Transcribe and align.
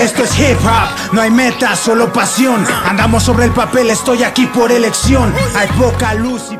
Esto 0.00 0.22
es 0.22 0.38
hip 0.38 0.58
hop, 0.64 1.14
no 1.14 1.20
hay 1.20 1.30
meta, 1.30 1.74
solo 1.76 2.12
pasión. 2.12 2.64
Andamos 2.86 3.22
sobre 3.22 3.44
el 3.46 3.52
papel, 3.52 3.90
estoy 3.90 4.22
aquí 4.22 4.46
por 4.46 4.72
elección. 4.72 5.32
Hay 5.56 5.68
poca 5.78 6.14
luz 6.14 6.52
y. 6.52 6.58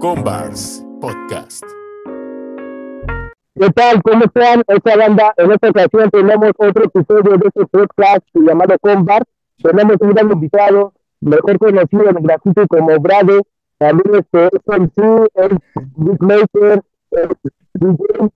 Combars 0.00 0.84
Podcast. 1.00 1.64
¿Qué 3.54 3.70
tal? 3.70 4.00
¿Cómo 4.02 4.24
están? 4.24 4.62
Esta 4.68 4.96
banda, 4.96 5.34
en 5.36 5.50
esta 5.50 5.70
ocasión 5.70 6.10
tenemos 6.10 6.50
otro 6.56 6.84
episodio 6.84 7.36
de 7.38 7.48
este 7.48 7.66
podcast 7.66 8.24
llamado 8.34 8.76
Combat. 8.80 9.24
Tenemos 9.60 9.96
un 10.00 10.10
gran 10.10 10.30
invitado, 10.30 10.92
mejor 11.20 11.58
conocido 11.58 12.08
en 12.10 12.16
el 12.18 12.22
grafito 12.22 12.66
como 12.68 12.96
Brade. 13.00 13.42
También 13.78 14.14
este 14.14 14.46
es 14.46 14.62
MC, 14.66 15.28
es 15.34 15.50
beatmaker, 15.96 16.82
es 17.10 17.28
DJ. 17.74 18.30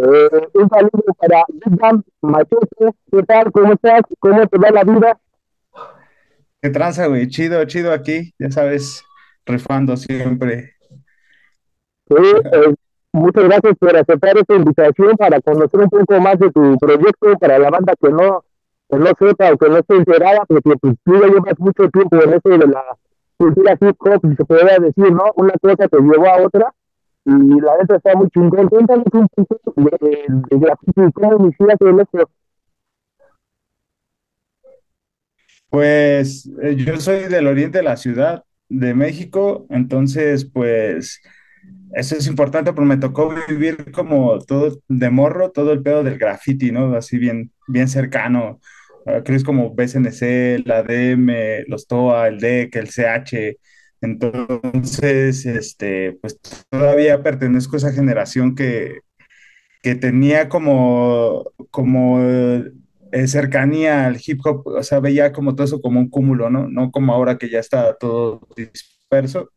Eh, 0.00 0.48
un 0.54 0.68
saludo 0.68 1.12
para 1.18 1.44
Big 1.48 2.02
Machete. 2.22 2.94
¿Qué 3.10 3.22
tal? 3.24 3.50
¿Cómo 3.50 3.72
estás? 3.72 4.02
¿Cómo 4.20 4.46
te 4.46 4.56
va 4.56 4.70
la 4.70 4.84
vida? 4.84 5.18
Qué 6.62 6.70
tranza, 6.70 7.08
güey. 7.08 7.26
Chido, 7.26 7.64
chido 7.64 7.92
aquí. 7.92 8.32
Ya 8.38 8.48
sabes, 8.52 9.04
rifando 9.44 9.96
siempre. 9.96 10.74
Sí, 12.08 12.14
eh, 12.16 12.74
muchas 13.12 13.44
gracias 13.44 13.74
por 13.76 13.96
aceptar 13.96 14.38
esta 14.38 14.54
invitación 14.54 15.16
para 15.16 15.40
conocer 15.40 15.80
un 15.80 15.90
poco 15.90 16.20
más 16.20 16.38
de 16.38 16.52
tu 16.52 16.78
proyecto 16.78 17.36
para 17.40 17.58
la 17.58 17.70
banda 17.70 17.94
que 18.00 18.08
no, 18.10 18.44
que 18.88 18.98
no 18.98 19.06
sepa 19.18 19.52
o 19.52 19.58
que 19.58 19.68
no 19.68 19.78
esté 19.78 19.96
enterada, 19.96 20.44
porque 20.46 20.76
pues, 20.80 20.94
tú 21.04 21.14
ya 21.14 21.26
llevas 21.26 21.58
mucho 21.58 21.90
tiempo 21.90 22.22
en 22.22 22.34
eso 22.34 22.48
de 22.48 22.66
la 22.68 22.84
cultura 23.36 23.76
hip 23.80 23.96
hop, 23.98 24.20
si 24.22 24.36
se 24.36 24.44
podría 24.44 24.78
decir, 24.78 25.12
¿no? 25.12 25.24
Una 25.34 25.54
cosa 25.60 25.88
te 25.88 25.98
llevó 25.98 26.26
a 26.28 26.42
otra 26.42 26.72
y 27.24 27.60
la 27.60 27.76
neta 27.78 27.96
está 27.96 28.14
muy 28.14 28.28
chingón. 28.30 28.68
Cuéntanos 28.68 29.04
un 29.12 29.28
poco 29.28 29.72
de, 29.76 30.08
de, 30.08 30.26
de 30.50 30.58
graffiti 30.58 31.12
cómo 31.12 31.36
iniciaste 31.38 31.84
esto. 32.00 32.30
Pues 35.70 36.50
eh, 36.62 36.76
yo 36.76 36.98
soy 36.98 37.28
del 37.28 37.46
oriente 37.46 37.78
de 37.78 37.84
la 37.84 37.96
ciudad 37.96 38.44
de 38.68 38.94
México, 38.94 39.66
entonces 39.70 40.46
pues 40.46 41.20
eso 41.94 42.16
es 42.16 42.26
importante 42.26 42.72
porque 42.72 42.88
me 42.88 42.96
tocó 42.96 43.34
vivir 43.48 43.92
como 43.92 44.38
todo 44.40 44.78
de 44.88 45.10
morro, 45.10 45.50
todo 45.50 45.72
el 45.72 45.82
pedo 45.82 46.02
del 46.04 46.18
graffiti, 46.18 46.70
¿no? 46.72 46.94
Así 46.94 47.18
bien, 47.18 47.52
bien 47.66 47.88
cercano. 47.88 48.60
Uh, 49.06 49.22
creo 49.24 49.36
es 49.36 49.44
como 49.44 49.74
BCNC, 49.74 50.66
la 50.66 50.82
DM, 50.82 51.64
los 51.68 51.86
TOA, 51.86 52.28
el 52.28 52.38
DEC, 52.40 52.76
el 52.76 52.88
CH. 52.88 53.58
Entonces, 54.00 55.46
este, 55.46 56.12
pues 56.20 56.38
todavía 56.70 57.22
pertenezco 57.22 57.76
a 57.76 57.78
esa 57.78 57.92
generación 57.92 58.54
que, 58.54 59.00
que 59.82 59.94
tenía 59.94 60.48
como, 60.48 61.44
como 61.70 62.20
eh, 62.22 63.26
cercanía 63.26 64.06
al 64.06 64.18
hip 64.24 64.40
hop, 64.44 64.66
o 64.68 64.82
sea, 64.82 65.00
veía 65.00 65.32
como 65.32 65.54
todo 65.54 65.64
eso 65.66 65.80
como 65.80 66.00
un 66.00 66.10
cúmulo, 66.10 66.50
¿no? 66.50 66.68
No 66.68 66.90
como 66.90 67.12
ahora 67.14 67.38
que 67.38 67.50
ya 67.50 67.60
está 67.60 67.96
todo 67.96 68.48
disperso, 68.56 69.50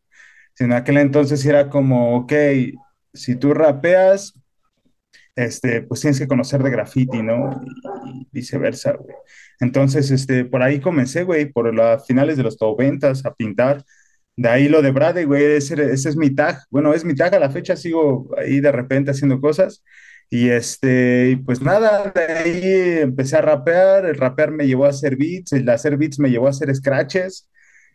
sino 0.54 0.76
aquel 0.76 0.98
entonces 0.98 1.44
era 1.46 1.70
como, 1.70 2.16
ok, 2.18 2.32
si 3.14 3.36
tú 3.36 3.54
rapeas, 3.54 4.34
este, 5.36 5.82
pues 5.82 6.00
tienes 6.00 6.18
que 6.18 6.28
conocer 6.28 6.62
de 6.62 6.70
graffiti, 6.70 7.22
¿no? 7.22 7.60
Y, 8.04 8.20
y 8.20 8.28
viceversa, 8.32 8.92
güey. 8.92 9.14
Entonces, 9.60 10.10
este, 10.10 10.44
por 10.44 10.62
ahí 10.62 10.80
comencé, 10.80 11.24
güey, 11.24 11.50
por 11.50 11.74
las 11.74 12.06
finales 12.06 12.36
de 12.36 12.42
los 12.42 12.60
90 12.60 13.12
a 13.24 13.34
pintar. 13.34 13.84
De 14.36 14.48
ahí 14.48 14.68
lo 14.68 14.80
de 14.82 14.90
Brade, 14.92 15.24
güey, 15.26 15.44
ese, 15.44 15.74
ese 15.92 16.08
es 16.08 16.16
mi 16.16 16.34
tag. 16.34 16.58
Bueno, 16.70 16.94
es 16.94 17.04
mi 17.04 17.14
tag 17.14 17.34
a 17.34 17.38
la 17.38 17.50
fecha, 17.50 17.76
sigo 17.76 18.30
ahí 18.38 18.60
de 18.60 18.72
repente 18.72 19.10
haciendo 19.10 19.40
cosas. 19.40 19.84
Y 20.30 20.48
este, 20.48 21.38
pues 21.44 21.60
nada, 21.60 22.10
de 22.14 22.22
ahí 22.22 23.00
empecé 23.02 23.36
a 23.36 23.42
rapear, 23.42 24.06
el 24.06 24.16
rapear 24.16 24.50
me 24.50 24.66
llevó 24.66 24.86
a 24.86 24.88
hacer 24.88 25.16
beats, 25.16 25.52
el 25.52 25.68
hacer 25.68 25.98
beats 25.98 26.18
me 26.18 26.30
llevó 26.30 26.46
a 26.46 26.50
hacer 26.50 26.74
scratches, 26.74 27.50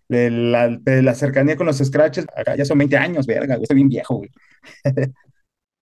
la, 0.08 0.80
la 0.86 1.16
cercanía 1.16 1.58
con 1.58 1.66
los 1.66 1.80
scratches, 1.80 2.28
acá 2.36 2.56
ya 2.56 2.66
son 2.66 2.78
20 2.78 2.96
años, 2.98 3.26
verga, 3.26 3.56
güey, 3.56 3.64
estoy 3.64 3.76
bien 3.78 3.90
viejo, 3.90 4.18
güey. 4.18 4.30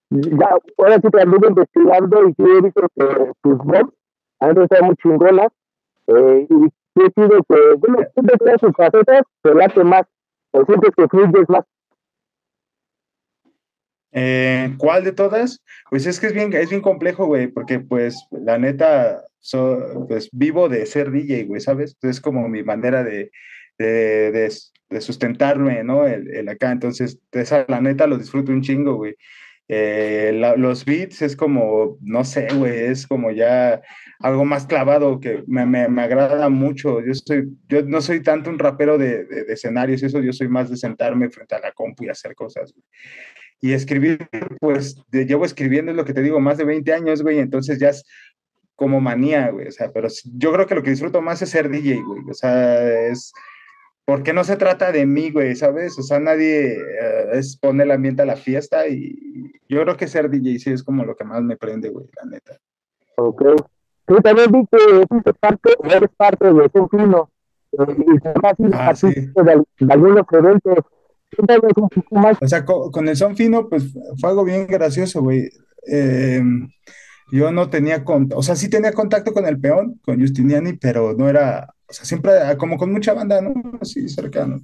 Ya, 0.09 0.49
ahora 0.77 0.99
sí 1.01 1.09
te 1.09 1.21
anduve 1.21 1.47
investigando 1.47 2.27
y 2.29 2.33
sí 2.33 2.43
he 2.43 2.61
visto 2.61 2.81
que 2.95 3.31
tus 3.41 3.57
voz 3.57 3.83
han 4.39 4.61
estado 4.61 4.83
muy 4.85 4.95
chingonas. 4.97 5.47
Eh, 6.07 6.47
y 6.49 7.01
he 7.01 7.11
sido 7.11 7.39
que, 7.49 7.75
bueno, 7.79 7.99
todas 8.39 8.61
sus 8.61 8.71
facetas 8.75 9.23
te 9.41 9.53
late 9.53 9.83
más, 9.83 10.05
Eh, 14.17 14.73
¿cuál 14.77 15.03
de 15.03 15.11
todas? 15.11 15.61
Pues 15.89 16.05
es 16.05 16.21
que 16.21 16.27
es 16.27 16.33
bien, 16.33 16.53
es 16.53 16.69
bien 16.69 16.81
complejo, 16.81 17.25
güey, 17.25 17.47
porque 17.47 17.81
pues 17.81 18.25
la 18.31 18.57
neta, 18.57 19.25
so, 19.39 20.05
pues 20.07 20.29
vivo 20.31 20.69
de 20.69 20.85
ser 20.85 21.11
DJ, 21.11 21.43
güey, 21.43 21.59
¿sabes? 21.59 21.97
Es 22.01 22.21
como 22.21 22.47
mi 22.47 22.63
manera 22.63 23.03
de, 23.03 23.31
de, 23.77 24.31
de, 24.31 24.53
de 24.89 25.01
sustentarme, 25.01 25.83
¿no? 25.83 26.07
El, 26.07 26.33
el, 26.33 26.47
acá, 26.47 26.71
entonces, 26.71 27.19
esa 27.33 27.65
la 27.67 27.81
neta 27.81 28.07
lo 28.07 28.17
disfruto 28.17 28.53
un 28.53 28.61
chingo, 28.61 28.95
güey. 28.95 29.17
Eh, 29.67 30.31
los 30.57 30.85
beats 30.85 31.23
es 31.23 31.35
como, 31.35 31.97
no 32.01 32.23
sé, 32.23 32.47
güey, 32.53 32.85
es 32.85 33.07
como 33.07 33.31
ya 33.31 33.81
algo 34.19 34.45
más 34.45 34.67
clavado 34.67 35.19
que 35.19 35.43
me, 35.47 35.65
me, 35.65 36.01
agrada 36.01 36.49
mucho. 36.49 37.03
Yo, 37.03 37.13
soy, 37.15 37.49
yo 37.67 37.81
no 37.83 38.01
soy 38.01 38.21
tanto 38.21 38.49
un 38.49 38.59
rapero 38.59 38.97
de, 38.97 39.25
de, 39.25 39.45
escenarios, 39.51 40.03
eso 40.03 40.19
yo 40.21 40.33
soy 40.33 40.47
más 40.49 40.69
de 40.69 40.77
sentarme 40.77 41.29
frente 41.31 41.55
a 41.55 41.59
la 41.59 41.71
compu 41.71 42.03
y 42.03 42.09
hacer 42.09 42.35
cosas, 42.35 42.73
y 43.59 43.73
escribir, 43.73 44.27
pues 44.59 45.01
llevo 45.11 45.45
escribiendo, 45.45 45.91
es 45.91 45.97
lo 45.97 46.05
que 46.05 46.13
te 46.13 46.21
digo, 46.21 46.39
más 46.39 46.57
de 46.57 46.65
20 46.65 46.93
años, 46.93 47.23
güey, 47.23 47.39
entonces 47.39 47.79
ya 47.79 47.89
es 47.89 48.03
como 48.75 49.01
manía, 49.01 49.49
güey, 49.49 49.67
o 49.67 49.71
sea, 49.71 49.91
pero 49.91 50.07
yo 50.35 50.53
creo 50.53 50.67
que 50.67 50.75
lo 50.75 50.83
que 50.83 50.91
disfruto 50.91 51.21
más 51.21 51.41
es 51.41 51.49
ser 51.49 51.69
DJ, 51.69 52.01
güey, 52.03 52.21
o 52.29 52.33
sea, 52.33 53.07
es, 53.07 53.33
porque 54.05 54.33
no 54.33 54.43
se 54.43 54.55
trata 54.55 54.91
de 54.91 55.05
mí, 55.05 55.31
güey, 55.31 55.55
¿sabes? 55.55 55.97
O 55.97 56.03
sea, 56.03 56.19
nadie 56.19 56.77
uh, 56.77 57.35
es 57.35 57.57
poner 57.57 57.87
el 57.87 57.91
ambiente 57.91 58.21
a 58.21 58.25
la 58.25 58.35
fiesta 58.35 58.87
y 58.87 59.51
yo 59.67 59.81
creo 59.81 59.97
que 59.97 60.07
ser 60.07 60.29
DJ 60.29 60.59
sí 60.59 60.71
es 60.71 60.83
como 60.83 61.03
lo 61.03 61.15
que 61.15 61.23
más 61.23 61.41
me 61.41 61.57
prende, 61.57 61.89
güey, 61.89 62.05
la 62.15 62.29
neta. 62.29 62.57
Ok. 63.17 63.43
Tú 64.05 64.17
también 64.17 64.51
vi 64.51 64.65
que 64.71 65.33
parte, 65.39 65.71
eres 65.83 66.09
parte 66.15 66.53
de 66.53 66.65
ese 66.65 66.87
fino, 66.91 67.31
eh, 67.71 67.95
y 67.97 68.39
fácil 68.39 68.71
ah, 68.73 68.95
sí. 68.95 69.07
de, 69.07 69.63
de 69.79 69.93
algunos 69.93 70.25
eventos 70.31 70.85
un 71.37 71.89
poco 71.89 72.15
más. 72.15 72.37
O 72.41 72.47
sea, 72.47 72.63
con, 72.63 72.91
con, 72.91 73.07
el 73.07 73.17
son 73.17 73.35
fino, 73.35 73.67
pues 73.67 73.91
fue 74.19 74.29
algo 74.29 74.43
bien 74.43 74.67
gracioso, 74.67 75.21
güey. 75.21 75.49
Eh, 75.87 76.41
yo 77.31 77.51
no 77.51 77.69
tenía 77.69 78.03
contacto, 78.03 78.39
o 78.39 78.43
sea, 78.43 78.55
sí 78.55 78.69
tenía 78.69 78.93
contacto 78.93 79.33
con 79.33 79.45
el 79.45 79.59
peón, 79.59 79.99
con 80.03 80.19
Justiniani, 80.19 80.73
pero 80.73 81.13
no 81.13 81.27
era, 81.27 81.74
o 81.87 81.93
sea, 81.93 82.05
siempre 82.05 82.31
como 82.57 82.77
con 82.77 82.91
mucha 82.91 83.13
banda, 83.13 83.41
¿no? 83.41 83.53
Así 83.81 84.07
cercano. 84.09 84.61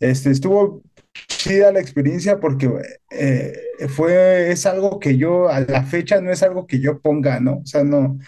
Este, 0.00 0.30
estuvo 0.30 0.82
chida 1.28 1.72
la 1.72 1.80
experiencia 1.80 2.40
porque 2.40 2.70
eh, 3.10 3.52
fue, 3.88 4.50
es 4.50 4.66
algo 4.66 4.98
que 4.98 5.16
yo, 5.16 5.48
a 5.48 5.60
la 5.60 5.84
fecha 5.84 6.20
no 6.20 6.30
es 6.30 6.42
algo 6.42 6.66
que 6.66 6.80
yo 6.80 7.00
ponga, 7.00 7.40
¿no? 7.40 7.58
O 7.58 7.66
sea, 7.66 7.84
no, 7.84 8.18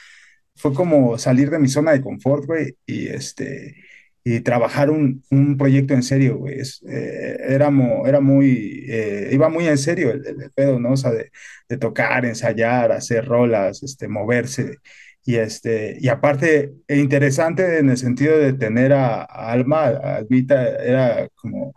fue 0.57 0.73
como 0.75 1.19
salir 1.19 1.51
de 1.51 1.59
mi 1.59 1.69
zona 1.69 1.93
de 1.93 2.01
confort, 2.01 2.47
güey, 2.47 2.77
y 2.87 3.09
este, 3.09 3.77
y 4.25 4.41
trabajar 4.41 4.91
un, 4.91 5.23
un 5.31 5.57
proyecto 5.57 5.95
en 5.95 6.03
serio, 6.03 6.39
güey. 6.39 6.61
Eh, 6.89 7.37
era, 7.49 7.71
era 8.07 8.21
muy, 8.21 8.85
eh, 8.89 9.31
iba 9.33 9.49
muy 9.49 9.69
en 9.69 9.79
serio 9.79 10.11
el, 10.11 10.27
el, 10.27 10.51
pedo, 10.53 10.81
¿no? 10.81 10.93
O 10.93 10.97
sea, 10.97 11.13
de, 11.13 11.31
de, 11.69 11.77
tocar, 11.79 12.25
ensayar, 12.25 12.91
hacer 12.93 13.25
rolas, 13.25 13.83
este, 13.83 14.09
moverse. 14.09 14.79
Y, 15.27 15.37
este, 15.37 15.99
y 16.01 16.09
aparte, 16.09 16.75
e 16.89 16.99
interesante 16.99 17.79
en 17.79 17.91
el 17.91 17.99
sentido 17.99 18.39
de 18.39 18.53
tener 18.55 18.93
a, 18.93 19.23
Alma, 19.25 19.87
a 19.89 20.17
Alvita, 20.17 20.69
era 20.77 21.29
como, 21.35 21.75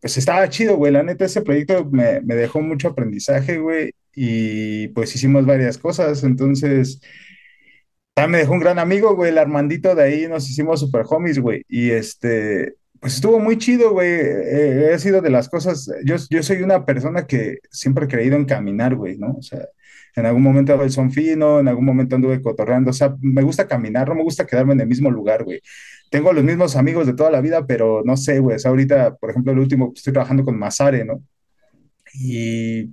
pues 0.00 0.16
estaba 0.18 0.48
chido, 0.48 0.76
güey. 0.76 0.92
La 0.92 1.02
neta, 1.02 1.26
ese 1.26 1.42
proyecto 1.42 1.84
me, 1.90 2.20
me 2.22 2.34
dejó 2.34 2.60
mucho 2.62 2.88
aprendizaje, 2.88 3.58
güey. 3.58 3.92
Y 4.14 4.88
pues 4.88 5.14
hicimos 5.14 5.46
varias 5.46 5.78
cosas. 5.78 6.24
Entonces, 6.24 7.00
me 8.28 8.38
dejó 8.38 8.52
un 8.52 8.60
gran 8.60 8.78
amigo, 8.78 9.14
güey, 9.14 9.30
el 9.30 9.38
Armandito 9.38 9.94
de 9.94 10.02
ahí, 10.02 10.28
nos 10.28 10.48
hicimos 10.48 10.80
super 10.80 11.04
homies, 11.08 11.38
güey, 11.38 11.64
y 11.68 11.90
este, 11.90 12.74
pues 13.00 13.14
estuvo 13.14 13.38
muy 13.38 13.58
chido, 13.58 13.92
güey, 13.92 14.10
eh, 14.10 14.92
he 14.92 14.98
sido 14.98 15.20
de 15.20 15.30
las 15.30 15.48
cosas, 15.48 15.90
yo, 16.04 16.16
yo 16.28 16.42
soy 16.42 16.62
una 16.62 16.84
persona 16.84 17.26
que 17.26 17.58
siempre 17.70 18.04
he 18.04 18.08
creído 18.08 18.36
en 18.36 18.44
caminar, 18.44 18.94
güey, 18.94 19.16
¿no? 19.18 19.36
O 19.38 19.42
sea, 19.42 19.66
en 20.16 20.26
algún 20.26 20.42
momento 20.42 20.80
el 20.82 20.90
son 20.90 21.10
fino, 21.10 21.60
en 21.60 21.68
algún 21.68 21.84
momento 21.84 22.16
anduve 22.16 22.42
cotorreando, 22.42 22.90
o 22.90 22.94
sea, 22.94 23.14
me 23.20 23.42
gusta 23.42 23.68
caminar, 23.68 24.08
no 24.08 24.14
me 24.14 24.22
gusta 24.22 24.46
quedarme 24.46 24.72
en 24.74 24.80
el 24.80 24.86
mismo 24.86 25.10
lugar, 25.10 25.44
güey. 25.44 25.60
Tengo 26.10 26.32
los 26.32 26.44
mismos 26.44 26.76
amigos 26.76 27.06
de 27.06 27.14
toda 27.14 27.30
la 27.30 27.40
vida, 27.40 27.66
pero 27.66 28.02
no 28.04 28.16
sé, 28.16 28.40
güey, 28.40 28.56
o 28.56 28.58
sea, 28.58 28.70
ahorita, 28.70 29.16
por 29.16 29.30
ejemplo, 29.30 29.52
el 29.52 29.58
último, 29.58 29.92
estoy 29.94 30.12
trabajando 30.12 30.44
con 30.44 30.58
Masare, 30.58 31.04
¿no? 31.04 31.22
Y 32.14 32.92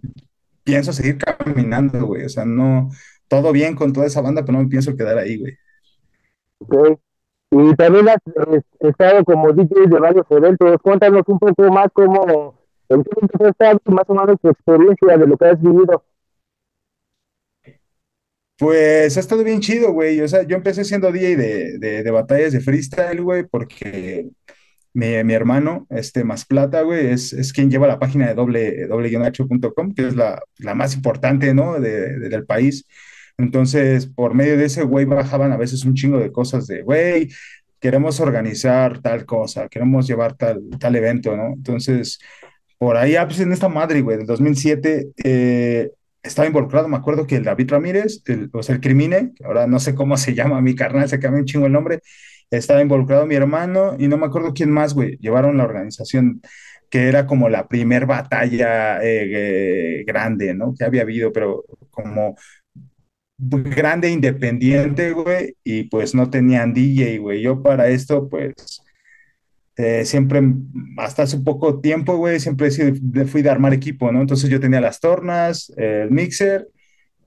pienso 0.63 0.93
seguir 0.93 1.17
caminando, 1.17 2.05
güey, 2.05 2.25
o 2.25 2.29
sea, 2.29 2.45
no, 2.45 2.89
todo 3.27 3.51
bien 3.51 3.75
con 3.75 3.93
toda 3.93 4.05
esa 4.05 4.21
banda, 4.21 4.43
pero 4.45 4.57
no 4.57 4.63
me 4.63 4.69
pienso 4.69 4.95
quedar 4.95 5.17
ahí, 5.17 5.39
güey. 5.39 5.57
Ok. 6.59 6.99
Y 7.49 7.75
también 7.75 8.09
has 8.09 8.17
estado 8.79 9.23
como 9.23 9.53
DJ 9.53 9.87
de 9.87 9.99
varios 9.99 10.25
eventos. 10.29 10.81
Cuéntanos 10.81 11.23
un 11.27 11.39
poco 11.39 11.63
más 11.71 11.87
cómo, 11.93 12.55
en 12.89 13.03
qué 13.03 13.11
has 13.39 13.49
estado, 13.49 13.79
más 13.85 14.03
o 14.07 14.13
menos 14.13 14.39
tu 14.41 14.49
experiencia 14.49 15.17
de 15.17 15.27
lo 15.27 15.37
que 15.37 15.45
has 15.45 15.61
vivido. 15.61 16.03
Pues 18.57 19.15
ha 19.17 19.19
estado 19.19 19.43
bien 19.43 19.59
chido, 19.61 19.91
güey. 19.93 20.19
O 20.21 20.27
sea, 20.27 20.43
yo 20.43 20.55
empecé 20.55 20.83
siendo 20.83 21.11
DJ 21.11 21.35
de, 21.37 21.77
de, 22.03 22.11
batallas 22.11 22.53
de 22.53 22.59
freestyle, 22.61 23.21
güey, 23.21 23.43
porque 23.45 24.29
mi, 24.93 25.23
mi 25.23 25.33
hermano, 25.33 25.85
este 25.91 26.23
Más 26.23 26.45
Plata, 26.45 26.81
güey, 26.81 27.07
es, 27.07 27.33
es 27.33 27.53
quien 27.53 27.69
lleva 27.71 27.87
la 27.87 27.99
página 27.99 28.27
de 28.27 28.33
doble, 28.35 28.87
doble-h.com, 28.87 29.93
que 29.93 30.07
es 30.07 30.15
la, 30.15 30.41
la 30.59 30.75
más 30.75 30.95
importante, 30.95 31.53
¿no? 31.53 31.79
De- 31.79 32.17
del 32.29 32.45
país. 32.45 32.85
Entonces, 33.37 34.07
por 34.07 34.33
medio 34.33 34.57
de 34.57 34.65
ese 34.65 34.83
güey 34.83 35.05
bajaban 35.05 35.51
a 35.51 35.57
veces 35.57 35.85
un 35.85 35.93
chingo 35.95 36.19
de 36.19 36.31
cosas 36.31 36.65
de, 36.67 36.81
güey, 36.81 37.29
queremos 37.79 38.19
organizar 38.19 39.01
tal 39.01 39.25
cosa, 39.25 39.67
queremos 39.69 40.07
llevar 40.07 40.35
tal, 40.35 40.61
tal 40.79 40.95
evento, 40.95 41.37
¿no? 41.37 41.53
Entonces, 41.53 42.19
por 42.79 42.97
ahí, 42.97 43.15
ah, 43.15 43.25
pues 43.27 43.39
en 43.39 43.51
esta 43.51 43.69
madre, 43.69 44.01
güey, 44.01 44.17
del 44.17 44.27
2007, 44.27 45.09
eh, 45.23 45.91
estaba 46.23 46.47
involucrado, 46.47 46.87
me 46.87 46.97
acuerdo 46.97 47.27
que 47.27 47.37
el 47.37 47.43
David 47.43 47.71
Ramírez, 47.71 48.21
el, 48.25 48.49
o 48.53 48.63
sea, 48.63 48.75
el 48.75 48.81
Crimine, 48.81 49.33
ahora 49.43 49.67
no 49.67 49.79
sé 49.79 49.95
cómo 49.95 50.17
se 50.17 50.33
llama 50.35 50.61
mi 50.61 50.75
carnal, 50.75 51.09
se 51.09 51.19
cambió 51.19 51.39
un 51.39 51.45
chingo 51.45 51.65
el 51.67 51.71
nombre, 51.71 52.01
estaba 52.51 52.81
involucrado 52.81 53.25
mi 53.25 53.35
hermano 53.35 53.95
y 53.99 54.07
no 54.07 54.17
me 54.17 54.25
acuerdo 54.27 54.53
quién 54.53 54.71
más, 54.71 54.93
güey, 54.93 55.17
llevaron 55.17 55.57
la 55.57 55.63
organización 55.65 56.41
que 56.89 57.07
era 57.07 57.25
como 57.25 57.49
la 57.49 57.67
primer 57.67 58.05
batalla 58.05 59.01
eh, 59.03 59.99
eh, 59.99 60.03
grande, 60.05 60.53
¿no? 60.53 60.73
Que 60.77 60.85
había 60.85 61.01
habido, 61.01 61.33
pero 61.33 61.65
como 61.91 62.35
grande, 63.37 64.09
independiente, 64.09 65.11
güey, 65.11 65.55
y 65.63 65.83
pues 65.83 66.15
no 66.15 66.29
tenían 66.29 66.73
DJ, 66.73 67.19
güey. 67.19 67.41
Yo 67.41 67.61
para 67.61 67.87
esto, 67.89 68.27
pues 68.29 68.53
eh, 69.77 70.05
siempre, 70.05 70.41
hasta 70.97 71.23
hace 71.23 71.37
poco 71.39 71.79
tiempo, 71.81 72.17
güey, 72.17 72.39
siempre 72.39 72.71
fui 73.27 73.41
de 73.43 73.49
armar 73.49 73.73
equipo, 73.73 74.11
¿no? 74.11 74.21
Entonces 74.21 74.49
yo 74.49 74.59
tenía 74.59 74.81
las 74.81 74.99
tornas, 74.99 75.71
el 75.77 76.11
mixer 76.11 76.67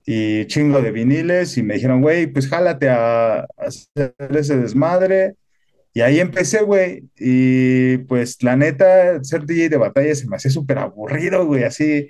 y 0.05 0.45
chingo 0.47 0.81
de 0.81 0.91
viniles 0.91 1.57
y 1.57 1.63
me 1.63 1.75
dijeron, 1.75 2.01
güey, 2.01 2.27
pues 2.27 2.47
jálate 2.49 2.89
a, 2.89 3.41
a 3.41 3.47
hacer 3.57 4.15
ese 4.31 4.57
desmadre. 4.57 5.35
Y 5.93 6.01
ahí 6.01 6.19
empecé, 6.21 6.63
güey, 6.63 7.03
y 7.17 7.97
pues 7.99 8.41
la 8.43 8.55
neta, 8.55 9.23
ser 9.23 9.45
DJ 9.45 9.69
de 9.69 9.77
batalla 9.77 10.15
se 10.15 10.27
me 10.27 10.37
hacía 10.37 10.51
súper 10.51 10.77
aburrido, 10.79 11.45
güey, 11.45 11.63
así. 11.65 12.07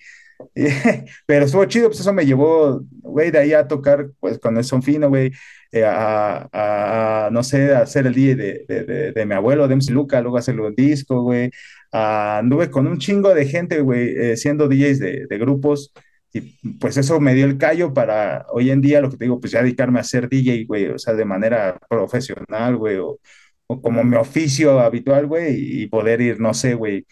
Pero 1.25 1.45
estuvo 1.45 1.65
chido, 1.65 1.87
pues 1.89 1.99
eso 1.99 2.13
me 2.13 2.25
llevó, 2.25 2.81
güey, 3.01 3.31
de 3.31 3.39
ahí 3.39 3.53
a 3.53 3.67
tocar, 3.67 4.09
pues 4.19 4.39
con 4.39 4.57
el 4.57 4.63
son 4.63 4.83
fino, 4.83 5.09
güey, 5.09 5.31
eh, 5.71 5.83
a, 5.85 6.47
a- 6.51 7.29
no 7.31 7.43
sé, 7.43 7.73
a 7.73 7.79
hacer 7.81 8.07
el 8.07 8.13
DJ 8.13 8.35
de, 8.35 8.65
de, 8.67 8.83
de, 8.83 9.11
de 9.13 9.25
mi 9.25 9.33
abuelo, 9.35 9.67
de 9.67 9.73
MC 9.75 9.91
Luca, 9.93 10.21
luego 10.21 10.37
hacerlo 10.37 10.67
en 10.67 10.75
disco, 10.75 11.21
güey. 11.23 11.51
Anduve 11.91 12.69
con 12.71 12.87
un 12.87 12.97
chingo 12.99 13.33
de 13.33 13.45
gente, 13.45 13.81
güey, 13.81 14.09
eh, 14.17 14.37
siendo 14.37 14.67
DJs 14.67 14.99
de, 14.99 15.25
de 15.29 15.37
grupos. 15.37 15.93
Y 16.33 16.41
pues 16.79 16.95
eso 16.97 17.19
me 17.19 17.33
dio 17.33 17.45
el 17.45 17.57
callo 17.57 17.93
para 17.93 18.45
hoy 18.53 18.71
en 18.71 18.79
día, 18.81 19.01
lo 19.01 19.09
que 19.09 19.17
te 19.17 19.25
digo, 19.25 19.39
pues 19.39 19.51
ya 19.51 19.61
dedicarme 19.61 19.99
a 19.99 20.03
ser 20.03 20.29
DJ, 20.29 20.65
güey, 20.67 20.87
o 20.87 20.97
sea, 20.97 21.13
de 21.13 21.25
manera 21.25 21.77
profesional, 21.89 22.77
güey, 22.77 22.97
o, 22.97 23.19
o 23.67 23.81
como 23.81 24.03
mi 24.03 24.15
oficio 24.15 24.79
habitual, 24.79 25.27
güey, 25.27 25.81
y 25.83 25.87
poder 25.87 26.21
ir, 26.21 26.39
no 26.39 26.53
sé, 26.53 26.73
güey, 26.75 27.05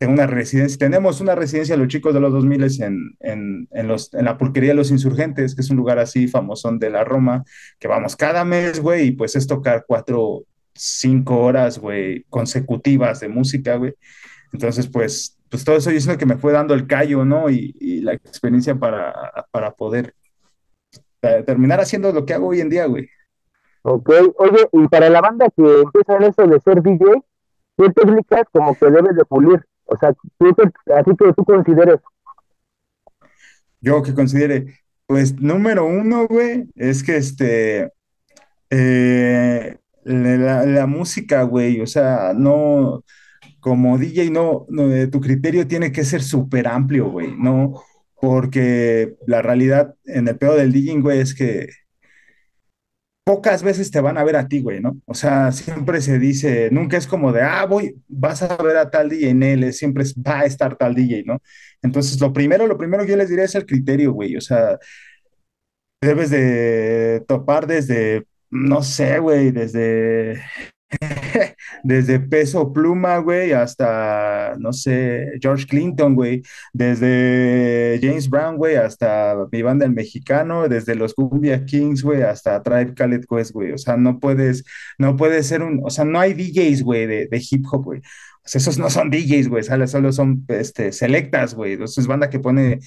tengo 0.00 0.14
una 0.14 0.26
residencia, 0.26 0.78
tenemos 0.78 1.20
una 1.20 1.34
residencia 1.34 1.76
los 1.76 1.88
chicos 1.88 2.14
de 2.14 2.20
los 2.20 2.32
2000 2.32 2.82
en, 2.82 3.16
en, 3.20 3.68
en, 3.70 3.86
los, 3.86 4.14
en 4.14 4.24
la 4.24 4.38
pulquería 4.38 4.70
de 4.70 4.74
los 4.74 4.90
insurgentes, 4.90 5.54
que 5.54 5.60
es 5.60 5.68
un 5.68 5.76
lugar 5.76 5.98
así 5.98 6.26
famosón 6.26 6.78
de 6.78 6.88
la 6.88 7.04
Roma, 7.04 7.44
que 7.78 7.86
vamos 7.86 8.16
cada 8.16 8.42
mes, 8.46 8.80
güey, 8.80 9.08
y 9.08 9.10
pues 9.12 9.36
es 9.36 9.46
tocar 9.46 9.84
cuatro, 9.86 10.44
cinco 10.72 11.40
horas, 11.40 11.78
güey, 11.78 12.24
consecutivas 12.30 13.20
de 13.20 13.28
música, 13.28 13.76
güey. 13.76 13.92
Entonces, 14.54 14.88
pues, 14.88 15.38
pues 15.50 15.64
todo 15.64 15.76
eso 15.76 15.90
yo 15.90 16.00
siento 16.00 16.18
que 16.18 16.24
me 16.24 16.38
fue 16.38 16.54
dando 16.54 16.72
el 16.72 16.86
callo, 16.86 17.26
¿no? 17.26 17.50
Y, 17.50 17.76
y 17.78 18.00
la 18.00 18.14
experiencia 18.14 18.74
para, 18.74 19.14
para 19.50 19.72
poder 19.72 20.14
eh, 21.20 21.42
terminar 21.44 21.78
haciendo 21.78 22.10
lo 22.10 22.24
que 22.24 22.32
hago 22.32 22.48
hoy 22.48 22.62
en 22.62 22.70
día, 22.70 22.86
güey. 22.86 23.06
Ok, 23.82 24.08
oye, 24.38 24.66
y 24.72 24.88
para 24.88 25.10
la 25.10 25.20
banda 25.20 25.46
que 25.54 25.62
empieza 25.62 26.16
en 26.16 26.22
eso 26.22 26.46
de 26.46 26.58
ser 26.60 26.82
DJ, 26.82 27.04
¿qué 27.76 27.90
técnicas 27.90 28.44
como 28.50 28.74
que 28.74 28.86
debes 28.86 29.14
de 29.14 29.26
pulir? 29.26 29.66
O 29.90 29.96
sea, 29.98 30.14
¿qué 30.38 30.52
te- 30.54 30.92
así 30.94 31.10
que 31.18 31.32
tú 31.34 31.44
consideres, 31.44 32.00
Yo 33.80 34.02
que 34.02 34.14
considere, 34.14 34.80
pues 35.06 35.40
número 35.40 35.86
uno, 35.86 36.26
güey, 36.26 36.68
es 36.76 37.02
que 37.02 37.16
este, 37.16 37.92
eh, 38.70 39.78
la, 40.04 40.66
la 40.66 40.86
música, 40.86 41.42
güey, 41.44 41.80
o 41.80 41.86
sea, 41.86 42.32
no, 42.36 43.04
como 43.60 43.98
DJ, 43.98 44.30
no, 44.32 44.66
no, 44.70 44.92
eh, 44.92 45.08
tu 45.08 45.20
criterio 45.20 45.68
tiene 45.68 45.92
que 45.92 46.04
ser 46.04 46.22
súper 46.22 46.68
amplio, 46.68 47.10
güey, 47.10 47.34
¿no? 47.38 47.82
Porque 48.20 49.16
la 49.26 49.42
realidad 49.42 49.96
en 50.06 50.28
el 50.28 50.38
pedo 50.38 50.56
del 50.56 50.72
DJing, 50.72 51.02
güey, 51.02 51.20
es 51.20 51.34
que 51.34 51.68
pocas 53.24 53.62
veces 53.62 53.90
te 53.90 54.00
van 54.00 54.18
a 54.18 54.24
ver 54.24 54.36
a 54.36 54.48
ti, 54.48 54.60
güey, 54.60 54.80
¿no? 54.80 54.98
O 55.06 55.14
sea, 55.14 55.52
siempre 55.52 56.00
se 56.00 56.18
dice, 56.18 56.68
nunca 56.72 56.96
es 56.96 57.06
como 57.06 57.32
de, 57.32 57.42
ah, 57.42 57.64
voy, 57.66 57.94
vas 58.08 58.42
a 58.42 58.56
ver 58.62 58.76
a 58.76 58.90
tal 58.90 59.08
DJ 59.08 59.30
en 59.30 59.42
él, 59.42 59.72
siempre 59.72 60.04
va 60.26 60.40
a 60.40 60.44
estar 60.44 60.76
tal 60.76 60.94
DJ, 60.94 61.24
¿no? 61.26 61.40
Entonces, 61.82 62.20
lo 62.20 62.32
primero, 62.32 62.66
lo 62.66 62.78
primero 62.78 63.04
que 63.04 63.10
yo 63.10 63.16
les 63.16 63.28
diré 63.28 63.44
es 63.44 63.54
el 63.54 63.66
criterio, 63.66 64.12
güey, 64.12 64.36
o 64.36 64.40
sea, 64.40 64.78
debes 66.02 66.30
de 66.30 67.24
topar 67.28 67.66
desde, 67.66 68.24
no 68.50 68.82
sé, 68.82 69.18
güey, 69.18 69.50
desde 69.50 70.42
desde 71.82 72.20
Peso 72.20 72.72
Pluma, 72.72 73.18
güey, 73.18 73.52
hasta, 73.52 74.54
no 74.58 74.72
sé, 74.72 75.32
George 75.40 75.66
Clinton, 75.66 76.14
güey, 76.14 76.42
desde 76.72 77.98
James 78.02 78.28
Brown, 78.28 78.56
güey, 78.56 78.76
hasta 78.76 79.36
mi 79.50 79.62
banda 79.62 79.86
el 79.86 79.92
mexicano, 79.92 80.68
desde 80.68 80.94
los 80.94 81.14
Cumbia 81.14 81.64
Kings, 81.64 82.02
güey, 82.02 82.22
hasta 82.22 82.62
Tribe 82.62 82.94
Called 82.94 83.24
Quest, 83.28 83.52
güey, 83.52 83.72
o 83.72 83.78
sea, 83.78 83.96
no 83.96 84.18
puedes, 84.18 84.64
no 84.98 85.16
puedes 85.16 85.46
ser 85.46 85.62
un, 85.62 85.80
o 85.84 85.90
sea, 85.90 86.04
no 86.04 86.20
hay 86.20 86.34
DJs, 86.34 86.82
güey, 86.82 87.06
de, 87.06 87.26
de 87.26 87.42
hip 87.50 87.64
hop, 87.70 87.84
güey. 87.84 88.02
Esos 88.52 88.78
no 88.78 88.90
son 88.90 89.10
DJs, 89.10 89.48
güey, 89.48 89.62
solo, 89.62 90.12
son 90.12 90.44
este, 90.48 90.92
selectas, 90.92 91.54
güey. 91.54 91.74
Entonces, 91.74 92.06
banda 92.06 92.30
que 92.30 92.40
pone 92.40 92.80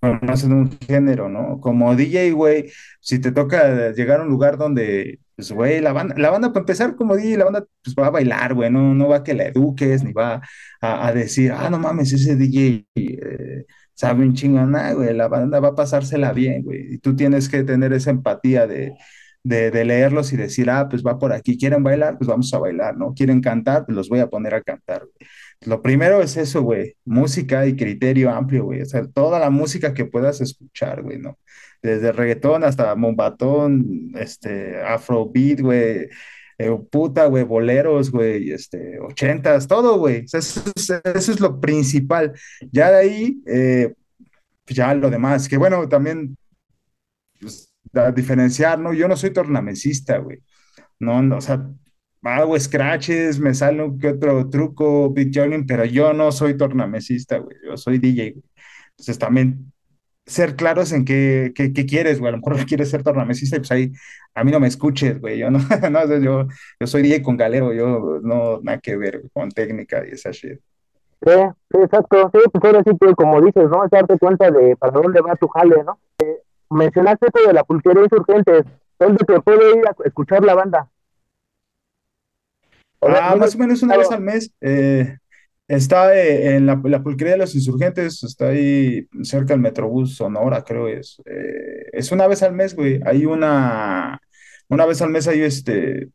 conocen 0.00 0.52
un 0.52 0.78
género, 0.80 1.28
¿no? 1.28 1.60
Como 1.60 1.94
DJ, 1.94 2.32
güey, 2.32 2.70
si 3.00 3.18
te 3.18 3.32
toca 3.32 3.92
llegar 3.92 4.20
a 4.20 4.22
un 4.24 4.28
lugar 4.30 4.58
donde, 4.58 5.20
pues, 5.36 5.52
güey, 5.52 5.80
la 5.80 5.92
banda, 5.92 6.14
la 6.18 6.30
banda 6.30 6.48
para 6.48 6.60
empezar 6.60 6.96
como 6.96 7.16
DJ, 7.16 7.38
la 7.38 7.44
banda 7.44 7.64
pues 7.82 7.96
va 7.98 8.06
a 8.06 8.10
bailar, 8.10 8.54
güey, 8.54 8.70
no, 8.70 8.94
no 8.94 9.08
va 9.08 9.18
a 9.18 9.24
que 9.24 9.34
la 9.34 9.44
eduques, 9.46 10.04
ni 10.04 10.12
va 10.12 10.42
a, 10.80 11.12
decir, 11.12 11.52
ah, 11.52 11.70
no 11.70 11.78
mames, 11.78 12.12
ese 12.12 12.36
DJ 12.36 12.86
eh, 12.94 13.64
sabe 13.94 14.24
un 14.24 14.34
chingo, 14.34 14.64
nada, 14.66 14.92
güey, 14.94 15.14
la 15.14 15.28
banda 15.28 15.60
va 15.60 15.68
a 15.68 15.74
pasársela 15.74 16.32
bien, 16.32 16.62
güey, 16.62 16.94
y 16.94 16.98
tú 16.98 17.16
tienes 17.16 17.48
que 17.48 17.64
tener 17.64 17.92
esa 17.92 18.10
empatía 18.10 18.66
de, 18.66 18.94
de, 19.48 19.84
leerlos 19.84 20.32
y 20.32 20.36
decir, 20.36 20.70
ah, 20.70 20.88
pues 20.88 21.02
va 21.04 21.18
por 21.18 21.32
aquí, 21.32 21.56
quieren 21.58 21.82
bailar, 21.82 22.18
pues 22.18 22.28
vamos 22.28 22.52
a 22.52 22.58
bailar, 22.58 22.96
¿no? 22.96 23.14
Quieren 23.14 23.40
cantar, 23.40 23.86
pues 23.86 23.96
los 23.96 24.08
voy 24.08 24.20
a 24.20 24.28
poner 24.28 24.54
a 24.54 24.62
cantar, 24.62 25.00
güey. 25.00 25.28
Lo 25.62 25.82
primero 25.82 26.20
es 26.22 26.36
eso, 26.36 26.62
güey, 26.62 26.96
música 27.04 27.66
y 27.66 27.74
criterio 27.74 28.30
amplio, 28.30 28.64
güey, 28.64 28.82
o 28.82 28.84
sea, 28.86 29.04
toda 29.06 29.40
la 29.40 29.50
música 29.50 29.92
que 29.94 30.04
puedas 30.04 30.40
escuchar, 30.40 31.02
güey, 31.02 31.18
¿no? 31.18 31.38
Desde 31.82 32.12
reggaetón 32.12 32.64
hasta 32.64 32.94
mombatón, 32.94 34.12
este, 34.16 34.80
afrobeat, 34.82 35.60
güey, 35.60 36.08
eh, 36.58 36.78
puta, 36.90 37.26
güey, 37.26 37.44
boleros, 37.44 38.10
güey, 38.10 38.50
este, 38.52 38.98
ochentas, 39.00 39.66
todo, 39.68 39.98
güey, 39.98 40.24
eso, 40.26 40.38
es, 40.38 40.90
eso 41.14 41.32
es 41.32 41.40
lo 41.40 41.60
principal. 41.60 42.32
Ya 42.72 42.90
de 42.90 42.96
ahí, 42.96 43.42
eh, 43.46 43.94
ya 44.66 44.94
lo 44.94 45.10
demás, 45.10 45.48
que 45.48 45.56
bueno, 45.56 45.88
también, 45.88 46.36
pues, 47.40 47.67
a 47.94 48.12
diferenciar, 48.12 48.78
¿no? 48.78 48.92
Yo 48.92 49.08
no 49.08 49.16
soy 49.16 49.30
tornamesista, 49.32 50.18
güey, 50.18 50.38
no, 50.98 51.22
no, 51.22 51.38
o 51.38 51.40
sea, 51.40 51.66
hago 52.22 52.58
scratches, 52.58 53.38
me 53.38 53.54
sale 53.54 53.82
un 53.82 53.98
que 53.98 54.08
otro 54.08 54.48
truco, 54.50 55.12
beat 55.12 55.30
joining, 55.32 55.66
pero 55.66 55.84
yo 55.84 56.12
no 56.12 56.32
soy 56.32 56.56
tornamesista, 56.56 57.38
güey, 57.38 57.56
yo 57.64 57.76
soy 57.76 57.98
DJ, 57.98 58.32
güey. 58.32 58.44
Entonces 58.90 59.18
también 59.18 59.72
ser 60.26 60.56
claros 60.56 60.92
en 60.92 61.04
qué, 61.04 61.52
qué, 61.54 61.72
qué 61.72 61.86
quieres, 61.86 62.18
güey, 62.20 62.28
a 62.28 62.36
lo 62.36 62.38
mejor 62.38 62.66
quieres 62.66 62.90
ser 62.90 63.02
tornamesista 63.02 63.56
y 63.56 63.60
pues 63.60 63.72
ahí 63.72 63.92
a 64.34 64.44
mí 64.44 64.50
no 64.52 64.60
me 64.60 64.68
escuches, 64.68 65.20
güey, 65.20 65.38
yo 65.38 65.50
no, 65.50 65.58
no, 65.90 66.18
yo, 66.20 66.46
yo 66.80 66.86
soy 66.86 67.02
DJ 67.02 67.22
con 67.22 67.36
galero, 67.36 67.72
yo 67.72 68.20
no, 68.22 68.60
nada 68.62 68.78
que 68.78 68.96
ver 68.96 69.22
con 69.32 69.50
técnica 69.50 70.04
y 70.06 70.12
esa 70.12 70.30
shit. 70.30 70.60
Sí, 71.20 71.32
sí, 71.72 71.78
exacto. 71.82 72.30
Sí, 72.32 72.38
pues 72.52 72.64
ahora 72.64 72.82
sí 72.84 72.96
como 73.16 73.40
dices, 73.40 73.68
¿no? 73.68 73.84
Es 73.84 73.90
darte 73.90 74.18
cuenta 74.18 74.50
de 74.50 74.76
para 74.76 74.92
dónde 74.92 75.20
va 75.20 75.34
tu 75.34 75.48
jale, 75.48 75.82
¿no? 75.82 75.98
Eh, 76.20 76.42
mencionaste 76.70 77.26
esto 77.26 77.46
de 77.46 77.52
la 77.52 77.64
pulquería 77.64 78.02
insurgentes. 78.04 78.64
¿Dónde 78.98 79.24
te 79.24 79.40
puede 79.40 79.78
ir 79.78 79.86
a 79.86 79.94
escuchar 80.04 80.44
la 80.44 80.54
banda? 80.54 80.88
Ah, 83.00 83.36
más 83.36 83.54
o 83.54 83.58
menos 83.58 83.82
una 83.82 83.96
vez 83.96 84.10
al 84.10 84.20
mes. 84.22 84.50
eh, 84.60 85.16
está 85.68 86.16
eh, 86.16 86.56
en 86.56 86.66
la, 86.66 86.80
la 86.84 87.02
pulquería 87.02 87.32
de 87.34 87.38
los 87.38 87.54
insurgentes, 87.54 88.22
está 88.24 88.48
ahí 88.48 89.06
cerca 89.22 89.54
del 89.54 89.60
Metrobús 89.60 90.16
Sonora, 90.16 90.64
creo 90.64 90.88
es. 90.88 91.20
Eh, 91.26 91.90
es 91.92 92.10
una 92.12 92.26
vez 92.26 92.42
al 92.42 92.54
mes, 92.54 92.74
güey. 92.74 93.00
Hay 93.04 93.26
una, 93.26 94.20
una 94.68 94.86
vez 94.86 95.00
al 95.02 95.10
mes 95.10 95.28
ahí, 95.28 95.42
este, 95.42 96.08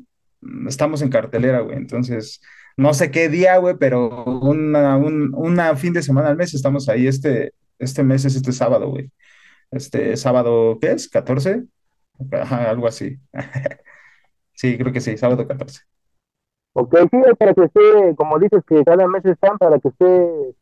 estamos 0.67 1.01
en 1.01 1.09
cartelera, 1.09 1.61
güey. 1.61 1.77
Entonces, 1.77 2.41
no 2.77 2.93
sé 2.93 3.11
qué 3.11 3.29
día, 3.29 3.57
güey, 3.57 3.75
pero 3.79 4.25
una, 4.25 4.97
un 4.97 5.31
una 5.35 5.75
fin 5.77 5.93
de 5.93 6.03
semana 6.03 6.29
al 6.29 6.37
mes 6.37 6.53
estamos 6.53 6.89
ahí. 6.89 7.07
Este, 7.07 7.53
este 7.79 8.03
mes 8.03 8.25
es 8.25 8.35
este 8.35 8.51
sábado, 8.51 8.89
güey. 8.89 9.11
Este 9.73 10.15
sábado, 10.17 10.77
¿qué 10.79 10.91
es? 10.91 11.11
¿14? 11.11 11.67
Ajá, 12.31 12.69
algo 12.69 12.87
así. 12.87 13.17
Sí, 14.55 14.77
creo 14.77 14.93
que 14.93 15.01
sí, 15.01 15.17
sábado 15.17 15.47
14. 15.47 15.81
Ok, 16.73 16.95
sí, 17.11 17.17
para 17.37 17.53
que 17.53 17.63
esté, 17.65 18.15
como 18.15 18.37
dices 18.39 18.61
que 18.67 18.83
cada 18.83 19.07
mes 19.07 19.25
están, 19.25 19.57
para 19.57 19.79
que 19.79 19.87
esté 19.89 20.55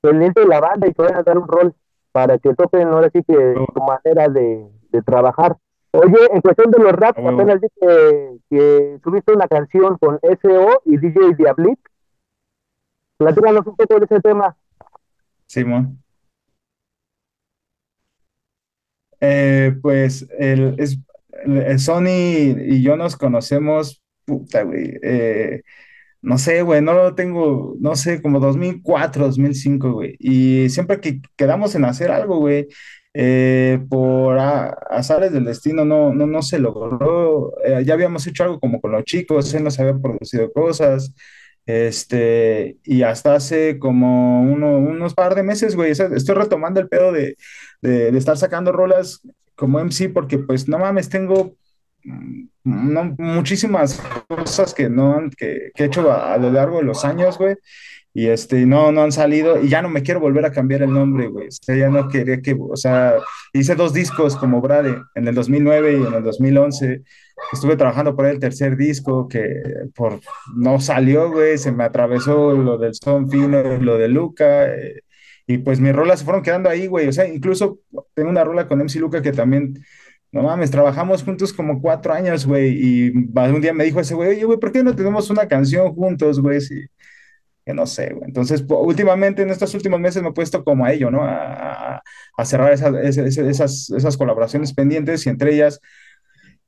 pendiente 0.00 0.40
de 0.40 0.46
la 0.46 0.60
banda 0.60 0.86
y 0.88 0.94
a 1.02 1.22
dar 1.22 1.38
un 1.38 1.48
rol, 1.48 1.74
para 2.12 2.38
que 2.38 2.54
topen 2.54 2.88
ahora 2.88 3.10
sí 3.12 3.22
que 3.24 3.34
Oh, 3.56 3.66
tu 3.74 3.80
manera 3.82 4.28
de, 4.28 4.68
de 4.90 5.02
trabajar. 5.02 5.56
Oye, 5.92 6.18
en 6.32 6.40
cuestión 6.40 6.70
de 6.70 6.78
los 6.78 6.92
raps, 6.92 7.18
a 7.18 7.22
huevo. 7.22 7.40
apenas 7.40 7.60
vi 7.60 7.68
que, 7.80 8.38
que 8.50 9.00
subiste 9.02 9.32
una 9.32 9.48
canción 9.48 9.98
con 9.98 10.18
SO 10.22 10.82
y 10.84 10.98
DJ 10.98 11.34
Diablit. 11.36 11.78
Platícanos 13.18 13.66
un 13.66 13.76
poco 13.76 13.98
de 13.98 14.04
ese 14.04 14.20
tema. 14.20 14.56
Simón. 15.48 16.02
Eh, 19.20 19.74
pues 19.82 20.26
el, 20.38 20.74
es, 20.78 20.98
el- 21.44 21.78
Sony 21.80 22.08
y 22.66 22.82
yo 22.82 22.96
nos 22.96 23.16
conocemos, 23.16 24.02
puta, 24.24 24.62
güey. 24.62 24.94
eh, 25.02 25.62
no 26.22 26.38
sé, 26.38 26.62
güey, 26.62 26.82
no 26.82 26.92
lo 26.94 27.14
tengo, 27.14 27.76
no 27.80 27.94
sé, 27.96 28.20
como 28.22 28.40
2004, 28.40 29.26
2005, 29.26 29.92
güey. 29.92 30.16
Y 30.18 30.68
siempre 30.70 31.00
que 31.00 31.20
quedamos 31.36 31.74
en 31.76 31.84
hacer 31.84 32.10
algo, 32.10 32.38
güey, 32.38 32.68
eh, 33.14 33.80
por 33.88 34.38
a- 34.38 34.70
azares 34.90 35.32
del 35.32 35.44
destino 35.44 35.84
no, 35.84 36.12
no, 36.14 36.26
no 36.26 36.42
se 36.42 36.58
logró. 36.58 37.52
Eh, 37.64 37.84
ya 37.86 37.94
habíamos 37.94 38.26
hecho 38.26 38.44
algo 38.44 38.60
como 38.60 38.80
con 38.80 38.92
los 38.92 39.04
chicos, 39.04 39.52
él 39.54 39.64
nos 39.64 39.78
había 39.80 39.96
producido 39.98 40.52
cosas. 40.52 41.14
Este, 41.66 42.78
y 42.84 43.02
hasta 43.02 43.34
hace 43.34 43.78
como 43.78 44.42
uno- 44.42 44.78
unos 44.78 45.14
par 45.14 45.34
de 45.34 45.42
meses, 45.42 45.74
güey, 45.74 45.90
estoy 45.90 46.34
retomando 46.34 46.80
el 46.80 46.88
pedo 46.88 47.12
de, 47.12 47.36
de, 47.82 48.16
estar 48.16 48.36
sacando 48.36 48.70
rolas 48.72 49.20
como 49.56 49.80
MC, 49.80 50.08
porque 50.10 50.38
pues 50.38 50.68
no 50.68 50.78
mames, 50.78 51.08
tengo 51.08 51.56
mm, 52.04 52.46
muchísimas 53.18 54.00
cosas 54.28 54.74
que 54.74 54.88
no 54.88 55.28
que, 55.36 55.70
que 55.74 55.84
he 55.84 55.86
hecho 55.86 56.10
a, 56.10 56.34
a 56.34 56.38
lo 56.38 56.50
largo 56.50 56.78
de 56.78 56.84
los 56.84 57.04
años, 57.04 57.38
güey, 57.38 57.56
y 58.16 58.28
este, 58.28 58.64
no, 58.64 58.92
no 58.92 59.02
han 59.02 59.12
salido, 59.12 59.62
y 59.62 59.68
ya 59.68 59.82
no 59.82 59.90
me 59.90 60.02
quiero 60.02 60.20
volver 60.20 60.46
a 60.46 60.50
cambiar 60.50 60.80
el 60.80 60.90
nombre, 60.90 61.26
güey, 61.26 61.48
o 61.48 61.50
sea, 61.50 61.76
ya 61.76 61.90
no 61.90 62.08
quería 62.08 62.40
que, 62.40 62.56
o 62.58 62.74
sea, 62.74 63.16
hice 63.52 63.74
dos 63.74 63.92
discos 63.92 64.36
como 64.36 64.62
Brade, 64.62 65.02
en 65.14 65.28
el 65.28 65.34
2009 65.34 65.92
y 65.92 65.96
en 65.96 66.14
el 66.14 66.22
2011, 66.22 67.02
estuve 67.52 67.76
trabajando 67.76 68.16
por 68.16 68.24
el 68.24 68.38
tercer 68.38 68.78
disco, 68.78 69.28
que 69.28 69.44
por, 69.94 70.18
no 70.56 70.80
salió, 70.80 71.30
güey, 71.30 71.58
se 71.58 71.72
me 71.72 71.84
atravesó 71.84 72.52
lo 72.52 72.78
del 72.78 72.94
Son 72.94 73.30
Fino, 73.30 73.62
lo 73.76 73.98
de 73.98 74.08
Luca, 74.08 74.64
eh, 74.64 75.02
y 75.46 75.58
pues 75.58 75.78
mis 75.78 75.94
rolas 75.94 76.20
se 76.20 76.24
fueron 76.24 76.42
quedando 76.42 76.70
ahí, 76.70 76.86
güey, 76.86 77.08
o 77.08 77.12
sea, 77.12 77.28
incluso 77.28 77.80
tengo 78.14 78.30
una 78.30 78.44
rola 78.44 78.66
con 78.66 78.80
MC 78.80 78.98
Luca 78.98 79.20
que 79.20 79.32
también 79.32 79.74
no 80.32 80.42
mames, 80.42 80.70
trabajamos 80.70 81.22
juntos 81.22 81.52
como 81.52 81.82
cuatro 81.82 82.14
años, 82.14 82.46
güey, 82.46 82.78
y 82.78 83.10
un 83.10 83.60
día 83.60 83.74
me 83.74 83.84
dijo 83.84 84.00
ese 84.00 84.14
güey, 84.14 84.30
oye, 84.30 84.44
güey, 84.44 84.58
¿por 84.58 84.72
qué 84.72 84.82
no 84.82 84.96
tenemos 84.96 85.28
una 85.28 85.46
canción 85.48 85.94
juntos, 85.94 86.40
güey? 86.40 86.62
Sí, 86.62 86.86
que 87.66 87.74
no 87.74 87.84
sé, 87.86 88.14
güey. 88.14 88.28
Entonces, 88.28 88.62
po- 88.62 88.80
últimamente, 88.80 89.42
en 89.42 89.50
estos 89.50 89.74
últimos 89.74 89.98
meses 90.00 90.22
me 90.22 90.28
he 90.28 90.32
puesto 90.32 90.62
como 90.64 90.84
a 90.86 90.92
ello, 90.92 91.10
¿no? 91.10 91.22
A, 91.24 92.00
cerrar 92.44 92.72
esas, 92.72 92.94
esas, 93.18 93.90
esas, 93.90 94.16
colaboraciones 94.16 94.72
pendientes 94.72 95.26
y 95.26 95.30
entre 95.30 95.52
ellas, 95.54 95.80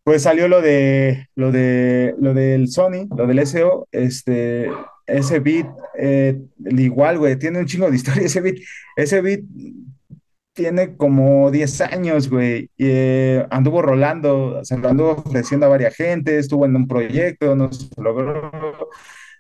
pues 0.02 0.23
salió 0.23 0.49
lo 0.49 0.61
de, 0.61 1.28
lo 1.37 1.52
de, 1.52 2.17
lo 2.19 2.35
del 2.35 2.69
Sony, 2.69 3.07
lo 3.17 3.26
del 3.26 3.38
SO, 3.40 3.87
este, 3.93 4.71
ese 5.07 5.38
beat, 5.38 5.69
eh, 5.99 6.40
igual, 6.71 7.19
güey, 7.19 7.37
tiene 7.38 7.61
un 7.61 7.67
chingo 7.67 7.90
de 7.90 7.97
historia 7.97 8.25
ese 8.25 8.40
beat, 8.40 8.57
ese 8.97 9.21
beat 9.21 9.43
tiene 10.55 10.97
como 10.97 11.52
10 11.52 11.81
años, 11.83 12.28
güey, 12.28 12.71
y 12.76 12.87
eh, 12.88 13.47
anduvo 13.50 13.83
rolando, 13.83 14.64
se 14.64 14.76
lo 14.76 14.88
anduvo 14.88 15.11
ofreciendo 15.12 15.67
a 15.67 15.69
varias 15.69 15.95
gente, 15.95 16.38
estuvo 16.38 16.67
en 16.67 16.75
un 16.75 16.88
proyecto, 16.88 17.55
no 17.55 17.71
se 17.73 17.88
logró, 18.02 18.50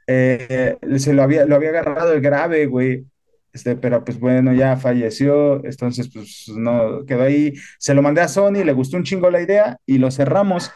eh, 0.08 0.78
se 0.96 1.12
lo 1.12 1.22
había, 1.22 1.44
lo 1.44 1.54
había 1.54 1.68
agarrado 1.68 2.14
el 2.14 2.22
grave, 2.22 2.64
güey, 2.66 3.04
este, 3.52 3.76
pero 3.76 4.02
pues 4.04 4.18
bueno, 4.18 4.54
ya 4.54 4.76
falleció, 4.76 5.62
entonces 5.64 6.10
pues 6.12 6.46
no, 6.48 7.04
quedó 7.04 7.24
ahí, 7.24 7.54
se 7.78 7.92
lo 7.92 8.00
mandé 8.00 8.22
a 8.22 8.28
Sony, 8.28 8.64
le 8.64 8.72
gustó 8.72 8.96
un 8.96 9.04
chingo 9.04 9.30
la 9.30 9.42
idea 9.42 9.78
y 9.84 9.98
lo 9.98 10.10
cerramos. 10.10 10.70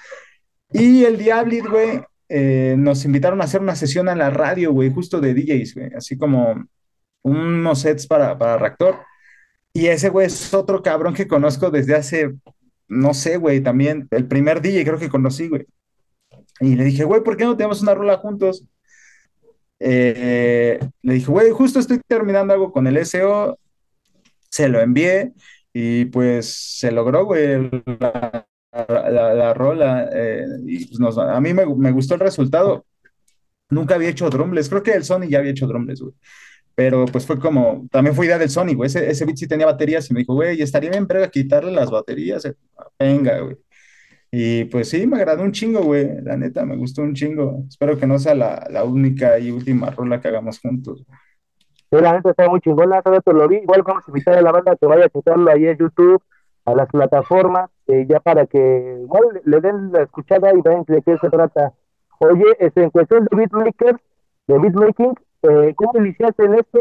Y 0.70 1.04
el 1.04 1.16
Diablit, 1.16 1.66
güey, 1.66 2.02
eh, 2.28 2.74
nos 2.78 3.04
invitaron 3.06 3.40
a 3.40 3.44
hacer 3.44 3.62
una 3.62 3.74
sesión 3.74 4.08
en 4.08 4.18
la 4.18 4.30
radio, 4.30 4.70
güey, 4.72 4.92
justo 4.92 5.18
de 5.20 5.32
DJs, 5.32 5.74
güey, 5.74 5.90
así 5.96 6.18
como 6.18 6.66
unos 7.22 7.80
sets 7.80 8.06
para, 8.06 8.36
para 8.38 8.58
Reactor. 8.58 8.98
Y 9.72 9.86
ese 9.86 10.10
güey 10.10 10.26
es 10.26 10.52
otro 10.52 10.82
cabrón 10.82 11.14
que 11.14 11.26
conozco 11.26 11.70
desde 11.70 11.94
hace, 11.94 12.34
no 12.88 13.14
sé, 13.14 13.38
güey, 13.38 13.62
también 13.62 14.08
el 14.10 14.26
primer 14.28 14.60
DJ 14.60 14.84
creo 14.84 14.98
que 14.98 15.08
conocí, 15.08 15.48
güey. 15.48 15.66
Y 16.60 16.76
le 16.76 16.84
dije, 16.84 17.04
güey, 17.04 17.22
¿por 17.22 17.36
qué 17.36 17.44
no 17.44 17.56
tenemos 17.56 17.82
una 17.82 17.94
rola 17.94 18.18
juntos? 18.18 18.64
Eh, 19.84 20.78
le 21.02 21.14
dije, 21.14 21.26
güey, 21.26 21.50
justo 21.50 21.80
estoy 21.80 22.00
terminando 22.06 22.54
algo 22.54 22.72
con 22.72 22.86
el 22.86 23.04
SO, 23.04 23.58
se 24.48 24.68
lo 24.68 24.80
envié 24.80 25.32
y 25.72 26.04
pues 26.06 26.78
se 26.78 26.92
logró, 26.92 27.24
güey, 27.24 27.70
la, 27.98 28.46
la, 28.72 29.10
la, 29.10 29.34
la 29.34 29.54
rola. 29.54 30.08
Eh, 30.12 30.44
y 30.66 30.84
pues 30.86 31.16
a 31.18 31.40
mí 31.40 31.52
me, 31.52 31.90
gustó 31.90 32.14
el 32.14 32.20
resultado. 32.20 32.86
Nunca 33.70 33.94
había 33.96 34.10
hecho 34.10 34.30
drumless, 34.30 34.68
creo 34.68 34.82
que 34.82 34.92
el 34.92 35.04
Sony 35.04 35.28
ya 35.28 35.38
había 35.38 35.52
hecho 35.52 35.66
drumless, 35.66 36.00
güey. 36.00 36.14
Pero 36.74 37.06
pues 37.06 37.26
fue 37.26 37.38
como, 37.38 37.86
también 37.90 38.14
fue 38.16 38.26
idea 38.26 38.38
del 38.38 38.50
Sony, 38.50 38.74
güey. 38.74 38.86
Ese, 38.86 39.10
ese 39.10 39.24
beat 39.24 39.36
sí 39.36 39.46
tenía 39.48 39.66
baterías 39.66 40.08
y 40.10 40.14
me 40.14 40.20
dijo, 40.20 40.34
güey, 40.34 40.60
estaría 40.62 40.90
bien, 40.90 41.06
pero 41.06 41.28
quitarle 41.30 41.72
las 41.72 41.90
baterías. 41.90 42.48
Venga, 42.98 43.40
güey. 43.40 43.56
Y 44.34 44.64
pues 44.64 44.88
sí, 44.88 45.06
me 45.06 45.18
agradó 45.18 45.42
un 45.42 45.52
chingo, 45.52 45.82
güey. 45.82 46.22
La 46.22 46.38
neta, 46.38 46.64
me 46.64 46.74
gustó 46.74 47.02
un 47.02 47.12
chingo. 47.12 47.64
Espero 47.68 47.98
que 47.98 48.06
no 48.06 48.18
sea 48.18 48.34
la, 48.34 48.66
la 48.70 48.82
única 48.82 49.38
y 49.38 49.50
última 49.50 49.90
rola 49.90 50.22
que 50.22 50.28
hagamos 50.28 50.58
juntos. 50.58 51.04
Sí, 51.90 51.98
la 52.00 52.14
neta 52.14 52.30
está 52.30 52.48
muy 52.48 52.60
chingona, 52.60 53.02
esto 53.04 53.32
lo 53.34 53.46
vi. 53.46 53.56
Igual 53.56 53.82
vamos 53.82 54.04
a 54.06 54.10
invitar 54.10 54.38
a 54.38 54.40
la 54.40 54.50
banda 54.50 54.74
que 54.76 54.86
vaya 54.86 55.04
a 55.04 55.08
checarlo 55.10 55.50
ahí 55.50 55.66
en 55.66 55.76
YouTube, 55.76 56.22
a 56.64 56.74
las 56.74 56.88
plataformas, 56.88 57.68
eh, 57.86 58.06
ya 58.08 58.20
para 58.20 58.46
que 58.46 59.00
igual 59.02 59.42
le 59.44 59.60
den 59.60 59.92
la 59.92 60.04
escuchada 60.04 60.50
y 60.54 60.62
vean 60.62 60.84
de 60.88 61.02
qué 61.02 61.18
se 61.18 61.28
trata. 61.28 61.74
Oye, 62.18 62.56
este, 62.58 62.84
en 62.84 62.90
cuestión 62.90 63.28
de 63.30 63.36
beatmakers, 63.36 64.00
de 64.46 64.58
beatmaking, 64.58 65.14
eh, 65.42 65.74
¿cómo 65.76 65.92
iniciaste 65.98 66.42
en 66.46 66.54
esto? 66.54 66.80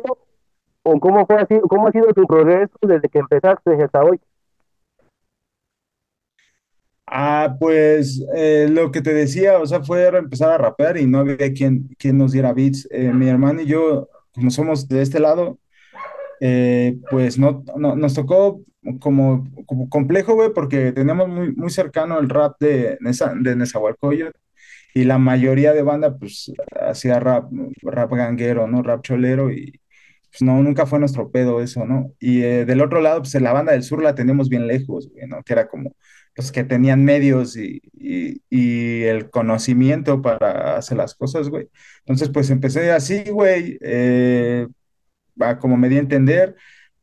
¿O 0.83 0.99
cómo, 1.01 1.25
fue 1.25 1.35
así, 1.35 1.59
cómo 1.67 1.89
ha 1.89 1.91
sido 1.91 2.07
tu 2.13 2.25
progreso 2.25 2.77
desde 2.81 3.09
que 3.09 3.19
empezaste 3.19 3.83
hasta 3.83 4.03
hoy? 4.03 4.21
Ah, 7.13 7.57
pues 7.59 8.23
eh, 8.33 8.67
lo 8.69 8.89
que 8.91 9.01
te 9.01 9.13
decía, 9.13 9.59
o 9.59 9.65
sea, 9.67 9.83
fue 9.83 10.07
empezar 10.07 10.49
a 10.49 10.57
rapear 10.57 10.97
y 10.97 11.05
no 11.05 11.19
había 11.19 11.51
quien, 11.53 11.89
quien 11.97 12.17
nos 12.17 12.31
diera 12.31 12.53
beats. 12.53 12.87
Eh, 12.89 13.11
mi 13.11 13.27
hermano 13.27 13.61
y 13.61 13.65
yo, 13.65 14.07
como 14.33 14.49
somos 14.49 14.87
de 14.87 15.01
este 15.01 15.19
lado, 15.19 15.59
eh, 16.41 16.97
pues 17.11 17.37
no, 17.39 17.63
no, 17.77 17.95
nos 17.97 18.13
tocó 18.15 18.61
como, 19.01 19.45
como 19.65 19.89
complejo, 19.89 20.35
güey, 20.35 20.53
porque 20.53 20.93
teníamos 20.93 21.27
muy, 21.29 21.53
muy 21.55 21.69
cercano 21.69 22.17
el 22.19 22.29
rap 22.29 22.55
de, 22.61 22.97
Nesa, 23.01 23.33
de 23.35 23.55
Nezahualcóyotl 23.57 24.37
y 24.93 25.03
la 25.05 25.17
mayoría 25.17 25.73
de 25.73 25.83
banda, 25.83 26.17
pues, 26.17 26.51
hacía 26.81 27.19
rap, 27.19 27.51
rap 27.83 28.11
ganguero, 28.13 28.67
¿no? 28.67 28.83
Rap 28.83 29.03
cholero 29.03 29.51
y 29.51 29.79
pues 30.31 30.43
no, 30.43 30.61
nunca 30.63 30.85
fue 30.85 30.99
nuestro 30.99 31.29
pedo 31.31 31.61
eso, 31.61 31.85
¿no? 31.85 32.13
Y 32.19 32.39
del 32.41 32.81
otro 32.81 33.01
lado, 33.01 33.19
pues 33.21 33.33
la 33.41 33.53
banda 33.53 33.73
del 33.73 33.83
sur 33.83 34.01
la 34.03 34.15
teníamos 34.15 34.49
bien 34.49 34.67
lejos, 34.67 35.09
¿no? 35.27 35.43
Que 35.43 35.53
era 35.53 35.67
como 35.67 35.93
los 36.35 36.51
que 36.51 36.63
tenían 36.63 37.03
medios 37.03 37.57
y, 37.57 37.81
y, 37.93 39.03
el 39.03 39.29
conocimiento 39.29 40.21
para 40.21 40.77
hacer 40.77 40.97
las 40.97 41.15
cosas, 41.15 41.49
güey. 41.49 41.69
Entonces, 41.99 42.29
pues 42.29 42.49
empecé 42.49 42.91
así, 42.91 43.23
güey, 43.29 43.77
eh, 43.81 44.67
como 45.59 45.77
me 45.77 45.89
di 45.89 45.97
a 45.97 45.99
entender. 45.99 46.55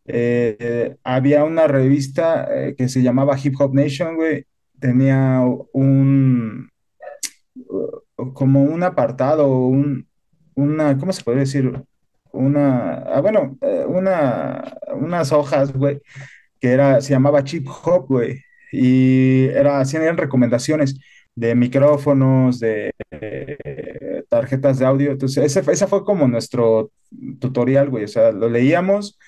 Eh, 0.07 0.97
había 1.05 1.45
una 1.45 1.67
revista 1.67 2.49
eh, 2.51 2.75
que 2.77 2.89
se 2.89 3.03
llamaba 3.03 3.37
Hip 3.43 3.55
Hop 3.61 3.75
Nation, 3.75 4.17
güey. 4.17 4.47
Tenía 4.81 5.43
un, 5.73 6.71
como 8.35 8.63
un 8.63 8.83
apartado, 8.83 9.57
un, 9.67 10.09
una, 10.55 10.97
¿cómo 10.99 11.13
se 11.13 11.23
puede 11.25 11.41
decir? 11.41 11.73
Una, 12.33 12.95
ah, 13.03 13.21
bueno, 13.21 13.59
eh, 13.61 13.85
una, 13.87 14.79
unas 14.95 15.33
hojas, 15.33 15.73
güey, 15.73 16.01
que 16.61 16.71
era, 16.71 17.01
se 17.01 17.11
llamaba 17.13 17.45
Chip 17.45 17.67
Hop, 17.85 18.07
güey 18.09 18.43
y 18.73 19.47
era, 19.47 19.81
hacían 19.81 20.17
recomendaciones 20.17 20.97
de 21.35 21.55
micrófonos, 21.55 22.59
de 22.59 22.93
eh, 23.11 24.25
tarjetas 24.29 24.79
de 24.79 24.87
audio. 24.87 25.13
Entonces, 25.13 25.45
ese, 25.57 25.71
ese, 25.71 25.87
fue 25.87 26.05
como 26.05 26.27
nuestro 26.27 26.91
tutorial, 27.39 27.91
güey. 27.91 28.05
O 28.05 28.09
sea, 28.09 28.33
lo 28.33 28.49
leíamos 28.49 29.19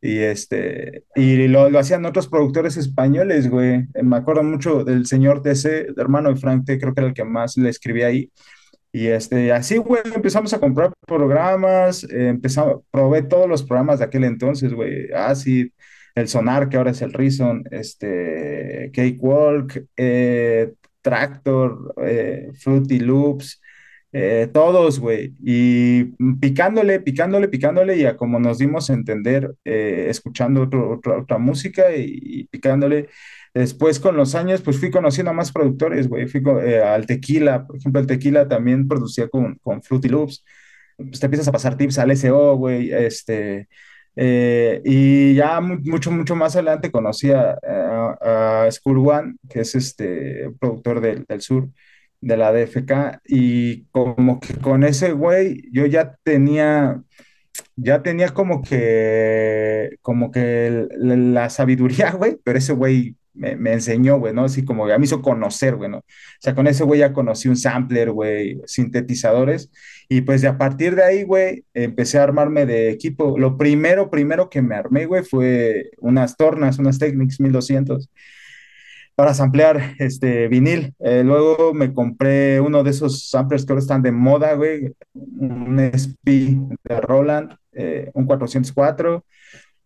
y, 0.00 0.18
este, 0.18 1.04
y 1.14 1.46
lo, 1.48 1.70
lo 1.70 1.78
hacían 1.78 2.04
otros 2.06 2.28
productores 2.28 2.76
españoles, 2.76 3.48
güey. 3.48 3.86
Me 4.02 4.16
acuerdo 4.16 4.42
mucho 4.42 4.84
del 4.84 5.06
señor 5.06 5.42
TC, 5.42 5.94
hermano 5.96 6.30
de 6.30 6.40
Frank 6.40 6.64
T, 6.66 6.78
creo 6.78 6.92
que 6.94 7.00
era 7.00 7.08
el 7.08 7.14
que 7.14 7.24
más 7.24 7.56
le 7.56 7.68
escribía 7.68 8.08
ahí. 8.08 8.30
Y 8.92 9.06
este, 9.06 9.52
así, 9.52 9.76
güey, 9.76 10.02
empezamos 10.14 10.52
a 10.52 10.58
comprar 10.58 10.92
programas, 11.06 12.02
eh, 12.04 12.28
empezamos, 12.28 12.82
probé 12.90 13.22
todos 13.22 13.48
los 13.48 13.62
programas 13.62 14.00
de 14.00 14.06
aquel 14.06 14.24
entonces, 14.24 14.72
güey, 14.72 15.12
Acid, 15.12 15.68
el 16.14 16.28
Sonar, 16.28 16.68
que 16.68 16.76
ahora 16.76 16.90
es 16.92 17.02
el 17.02 17.12
Reason, 17.12 17.64
este, 17.70 18.90
Cakewalk, 18.94 19.86
eh, 19.96 20.72
Tractor, 21.02 21.94
eh, 22.02 22.50
Fruity 22.54 23.00
Loops, 23.00 23.60
eh, 24.12 24.48
todos, 24.52 24.98
güey, 24.98 25.34
y 25.44 26.04
picándole, 26.40 26.98
picándole, 27.00 27.48
picándole, 27.48 27.96
y 27.96 28.06
a 28.06 28.16
como 28.16 28.40
nos 28.40 28.58
dimos 28.58 28.90
a 28.90 28.94
entender, 28.94 29.54
eh, 29.64 30.06
escuchando 30.08 30.62
otra 30.62 31.38
música 31.38 31.94
y, 31.96 32.44
picándole. 32.50 33.08
Después, 33.54 33.98
con 34.00 34.16
los 34.16 34.34
años, 34.34 34.62
pues 34.62 34.78
fui 34.78 34.90
conociendo 34.90 35.30
a 35.30 35.34
más 35.34 35.52
productores, 35.52 36.08
güey. 36.08 36.26
Fui 36.28 36.42
eh, 36.64 36.80
al 36.82 37.06
tequila, 37.06 37.66
por 37.66 37.76
ejemplo, 37.76 38.00
el 38.00 38.06
tequila 38.06 38.48
también 38.48 38.88
producía 38.88 39.28
con, 39.28 39.56
con 39.62 39.82
Fruity 39.82 40.08
Loops. 40.08 40.44
Pues 40.96 41.20
te 41.20 41.26
empiezas 41.26 41.48
a 41.48 41.52
pasar 41.52 41.76
tips 41.76 41.98
al 41.98 42.10
SO, 42.16 42.56
güey, 42.56 42.92
este. 42.92 43.68
Y 44.16 45.34
ya 45.34 45.60
mucho, 45.60 46.10
mucho 46.10 46.36
más 46.36 46.56
adelante 46.56 46.90
conocí 46.90 47.30
a, 47.30 47.58
a, 47.62 48.68
School 48.70 49.08
One, 49.08 49.34
que 49.48 49.60
es 49.60 49.74
este 49.74 50.50
productor 50.58 51.00
del, 51.00 51.24
del 51.26 51.40
sur 51.40 51.68
de 52.20 52.36
la 52.36 52.52
DFK 52.52 53.20
y 53.26 53.84
como 53.86 54.40
que 54.40 54.54
con 54.56 54.84
ese 54.84 55.12
güey 55.12 55.62
yo 55.72 55.86
ya 55.86 56.16
tenía 56.22 57.02
ya 57.76 58.02
tenía 58.02 58.30
como 58.30 58.62
que 58.62 59.96
como 60.02 60.30
que 60.30 60.88
la 60.98 61.50
sabiduría, 61.50 62.12
güey, 62.12 62.38
pero 62.44 62.58
ese 62.58 62.72
güey 62.72 63.16
me, 63.34 63.72
enseñó, 63.72 64.18
güey, 64.18 64.34
¿no? 64.34 64.44
Así 64.44 64.64
como 64.64 64.88
ya 64.88 64.98
me 64.98 65.04
hizo 65.04 65.22
conocer, 65.22 65.76
güey, 65.76 65.90
¿no? 65.90 65.98
O 65.98 66.04
sea, 66.40 66.54
con 66.54 66.66
ese 66.66 66.84
güey 66.84 67.00
ya 67.00 67.12
conocí 67.12 67.48
un 67.48 67.56
sampler, 67.56 68.10
güey, 68.10 68.60
sintetizadores 68.66 69.70
y 70.08 70.22
pues 70.22 70.42
de 70.42 70.48
a 70.48 70.58
partir 70.58 70.96
de 70.96 71.04
ahí, 71.04 71.22
güey, 71.22 71.64
empecé 71.74 72.18
a 72.18 72.24
armarme 72.24 72.66
de 72.66 72.90
equipo. 72.90 73.38
Lo 73.38 73.56
primero, 73.56 74.10
primero 74.10 74.50
que 74.50 74.62
me 74.62 74.74
armé, 74.74 75.06
güey, 75.06 75.22
fue 75.24 75.90
unas 75.98 76.36
tornas, 76.36 76.78
unas 76.78 76.98
Technics 76.98 77.40
1200 77.40 78.08
para 79.20 79.34
samplear 79.34 79.96
este 79.98 80.48
vinil. 80.48 80.94
Eh, 80.98 81.22
luego 81.24 81.74
me 81.74 81.92
compré 81.92 82.58
uno 82.60 82.82
de 82.82 82.90
esos 82.90 83.28
samplers 83.28 83.66
que 83.66 83.72
ahora 83.72 83.82
están 83.82 84.02
de 84.02 84.12
moda, 84.12 84.54
güey, 84.54 84.94
un 85.12 85.78
SP 85.78 86.56
de 86.84 87.00
Roland, 87.02 87.54
eh, 87.72 88.10
un 88.14 88.24
404, 88.24 89.24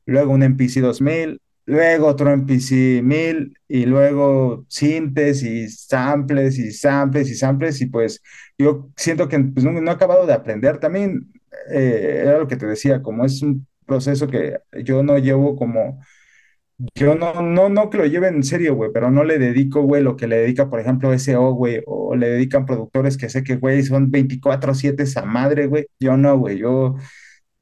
luego 0.06 0.32
un 0.32 0.42
MPC 0.44 0.80
2000, 0.80 1.40
luego 1.66 2.14
MPC 2.18 3.02
1000 3.02 3.58
y 3.68 3.86
luego 3.86 4.64
sintes 4.68 5.42
y 5.42 5.68
samples 5.68 6.58
y 6.58 6.72
samples 6.72 7.30
y 7.30 7.34
samples 7.34 7.80
y 7.80 7.86
pues 7.86 8.22
yo 8.58 8.90
siento 8.96 9.28
que 9.28 9.38
pues, 9.40 9.64
no, 9.64 9.90
he 9.90 9.94
acabado 9.94 10.26
de 10.26 10.34
aprender 10.34 10.78
también, 10.78 11.32
eh, 11.70 12.22
era 12.24 12.38
lo 12.38 12.48
que 12.48 12.56
te 12.56 12.66
decía, 12.66 13.02
como 13.02 13.24
es 13.24 13.42
un 13.42 13.66
proceso 13.86 14.28
que 14.28 14.58
yo 14.84 15.02
no 15.02 15.18
llevo 15.18 15.56
como 15.56 16.00
yo 16.94 17.14
no, 17.14 17.40
no, 17.42 17.68
no 17.68 17.88
que 17.90 17.98
lo 17.98 18.06
lleve 18.06 18.28
en 18.28 18.42
serio, 18.42 18.74
güey, 18.74 18.90
pero 18.92 19.10
no 19.10 19.24
le 19.24 19.38
dedico, 19.38 19.82
güey, 19.82 20.02
lo 20.02 20.16
que 20.16 20.26
le 20.26 20.38
dedica, 20.38 20.68
por 20.68 20.80
ejemplo, 20.80 21.12
SO, 21.12 21.52
güey, 21.52 21.82
o 21.86 22.16
le 22.16 22.28
dedican 22.28 22.66
productores 22.66 23.16
que 23.16 23.28
sé 23.28 23.44
que, 23.44 23.56
güey, 23.56 23.82
son 23.84 24.10
24-7 24.10 25.04
esa 25.04 25.24
madre, 25.24 25.66
güey. 25.66 25.86
Yo 26.00 26.16
no, 26.16 26.36
güey, 26.38 26.58
yo, 26.58 26.96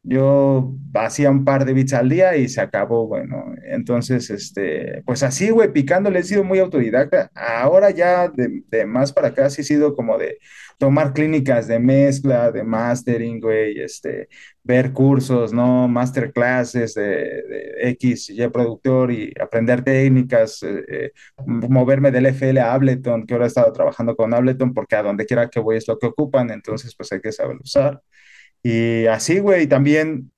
yo 0.04 0.74
hacía 0.94 1.30
un 1.30 1.44
par 1.44 1.64
de 1.64 1.72
bits 1.72 1.92
al 1.94 2.08
día 2.08 2.36
y 2.36 2.48
se 2.48 2.60
acabó, 2.60 3.06
güey, 3.06 3.26
¿no? 3.26 3.54
Entonces, 3.64 4.30
este, 4.30 5.02
pues 5.06 5.22
así, 5.22 5.50
güey, 5.50 5.72
picándole 5.72 6.18
he 6.18 6.22
sido 6.24 6.42
muy 6.42 6.58
autodidacta. 6.58 7.30
Ahora 7.34 7.90
ya 7.90 8.28
de, 8.28 8.84
más 8.86 9.12
para 9.12 9.28
acá 9.28 9.48
sí 9.48 9.60
he 9.62 9.64
sido 9.64 9.94
como 9.94 10.18
de 10.18 10.38
tomar 10.78 11.12
clínicas 11.12 11.68
de 11.68 11.78
mezcla, 11.78 12.50
de 12.50 12.64
mastering, 12.64 13.40
güey, 13.40 13.80
este, 13.80 14.28
ver 14.64 14.92
cursos, 14.92 15.52
¿no? 15.52 15.86
Masterclasses 15.86 16.94
de, 16.94 17.04
de 17.04 17.74
X, 17.90 18.30
Y 18.30 18.48
productor 18.48 19.12
y 19.12 19.32
aprender 19.40 19.84
técnicas, 19.84 20.62
eh, 20.64 20.84
eh, 20.88 21.12
moverme 21.46 22.10
del 22.10 22.26
FL 22.26 22.58
a 22.58 22.74
Ableton, 22.74 23.24
que 23.24 23.34
ahora 23.34 23.46
he 23.46 23.48
estado 23.48 23.72
trabajando 23.72 24.16
con 24.16 24.34
Ableton 24.34 24.74
porque 24.74 24.96
a 24.96 25.02
donde 25.04 25.26
quiera 25.26 25.48
que 25.48 25.60
voy 25.60 25.76
es 25.76 25.86
lo 25.86 25.98
que 25.98 26.06
ocupan, 26.06 26.50
entonces 26.50 26.94
pues 26.96 27.12
hay 27.12 27.20
que 27.20 27.30
saber 27.30 27.56
usar. 27.58 28.02
Y 28.62 29.06
así, 29.06 29.40
güey, 29.40 29.66
también 29.66 30.30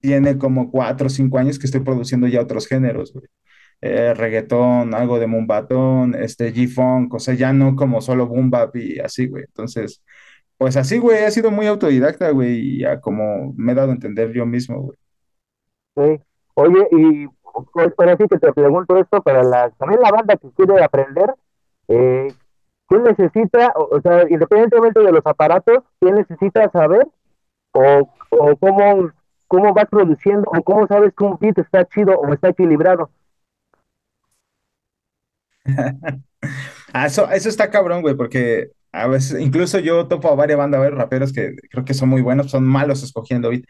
tiene 0.00 0.36
como 0.36 0.70
cuatro 0.70 1.06
o 1.06 1.10
cinco 1.10 1.38
años 1.38 1.58
que 1.58 1.66
estoy 1.66 1.80
produciendo 1.80 2.26
ya 2.26 2.40
otros 2.40 2.66
géneros, 2.66 3.12
güey. 3.12 3.26
Eh, 3.80 4.14
algo 4.92 5.18
de 5.18 5.26
mumbatón, 5.26 6.14
este 6.14 6.52
G-Funk, 6.52 7.14
o 7.14 7.18
sea, 7.18 7.34
ya 7.34 7.52
no 7.52 7.74
como 7.74 8.00
solo 8.00 8.26
boom 8.26 8.50
bap 8.50 8.76
y 8.76 9.00
así, 9.00 9.26
güey. 9.26 9.44
Entonces, 9.44 10.02
pues 10.56 10.76
así, 10.76 10.98
güey, 10.98 11.24
he 11.24 11.30
sido 11.30 11.50
muy 11.50 11.66
autodidacta, 11.66 12.30
güey, 12.30 12.58
y 12.58 12.78
ya 12.80 13.00
como 13.00 13.52
me 13.56 13.72
he 13.72 13.74
dado 13.74 13.90
a 13.90 13.94
entender 13.94 14.32
yo 14.32 14.46
mismo, 14.46 14.80
güey. 14.80 14.98
Sí. 15.96 16.22
Oye, 16.54 16.88
y 16.92 17.26
pues 17.72 17.92
por 17.94 18.08
así 18.08 18.28
que 18.28 18.38
te 18.38 18.52
pregunto 18.52 18.96
esto, 18.96 19.20
para 19.22 19.42
la, 19.42 19.70
también 19.70 20.00
la 20.00 20.10
banda 20.10 20.36
que 20.36 20.50
quiere 20.52 20.82
aprender, 20.82 21.34
eh, 21.88 22.32
¿quién 22.86 23.02
necesita, 23.02 23.72
o, 23.74 24.00
sea, 24.00 24.28
independientemente 24.28 25.00
de 25.00 25.12
los 25.12 25.26
aparatos, 25.26 25.78
quién 26.00 26.14
necesita 26.14 26.70
saber 26.70 27.08
o, 27.72 28.08
o 28.30 28.56
cómo, 28.56 29.12
cómo 29.48 29.74
vas 29.74 29.86
produciendo 29.90 30.44
o 30.46 30.62
cómo 30.62 30.86
sabes 30.86 31.12
que 31.16 31.24
un 31.24 31.38
beat 31.40 31.58
está 31.58 31.84
chido 31.86 32.18
o 32.18 32.32
está 32.32 32.48
equilibrado? 32.50 33.10
Ah, 36.92 37.06
eso, 37.06 37.30
eso 37.30 37.48
está 37.48 37.70
cabrón, 37.70 38.02
güey, 38.02 38.16
porque 38.16 38.68
a 38.92 39.06
veces, 39.08 39.40
incluso 39.40 39.78
yo 39.78 40.08
topo 40.08 40.28
a 40.30 40.34
varias 40.34 40.58
bandas, 40.58 40.80
ver, 40.80 40.94
raperos 40.94 41.32
que 41.32 41.56
creo 41.70 41.84
que 41.84 41.94
son 41.94 42.08
muy 42.10 42.22
buenos, 42.22 42.50
son 42.50 42.64
malos 42.64 43.02
escogiendo 43.02 43.50
beat. 43.50 43.64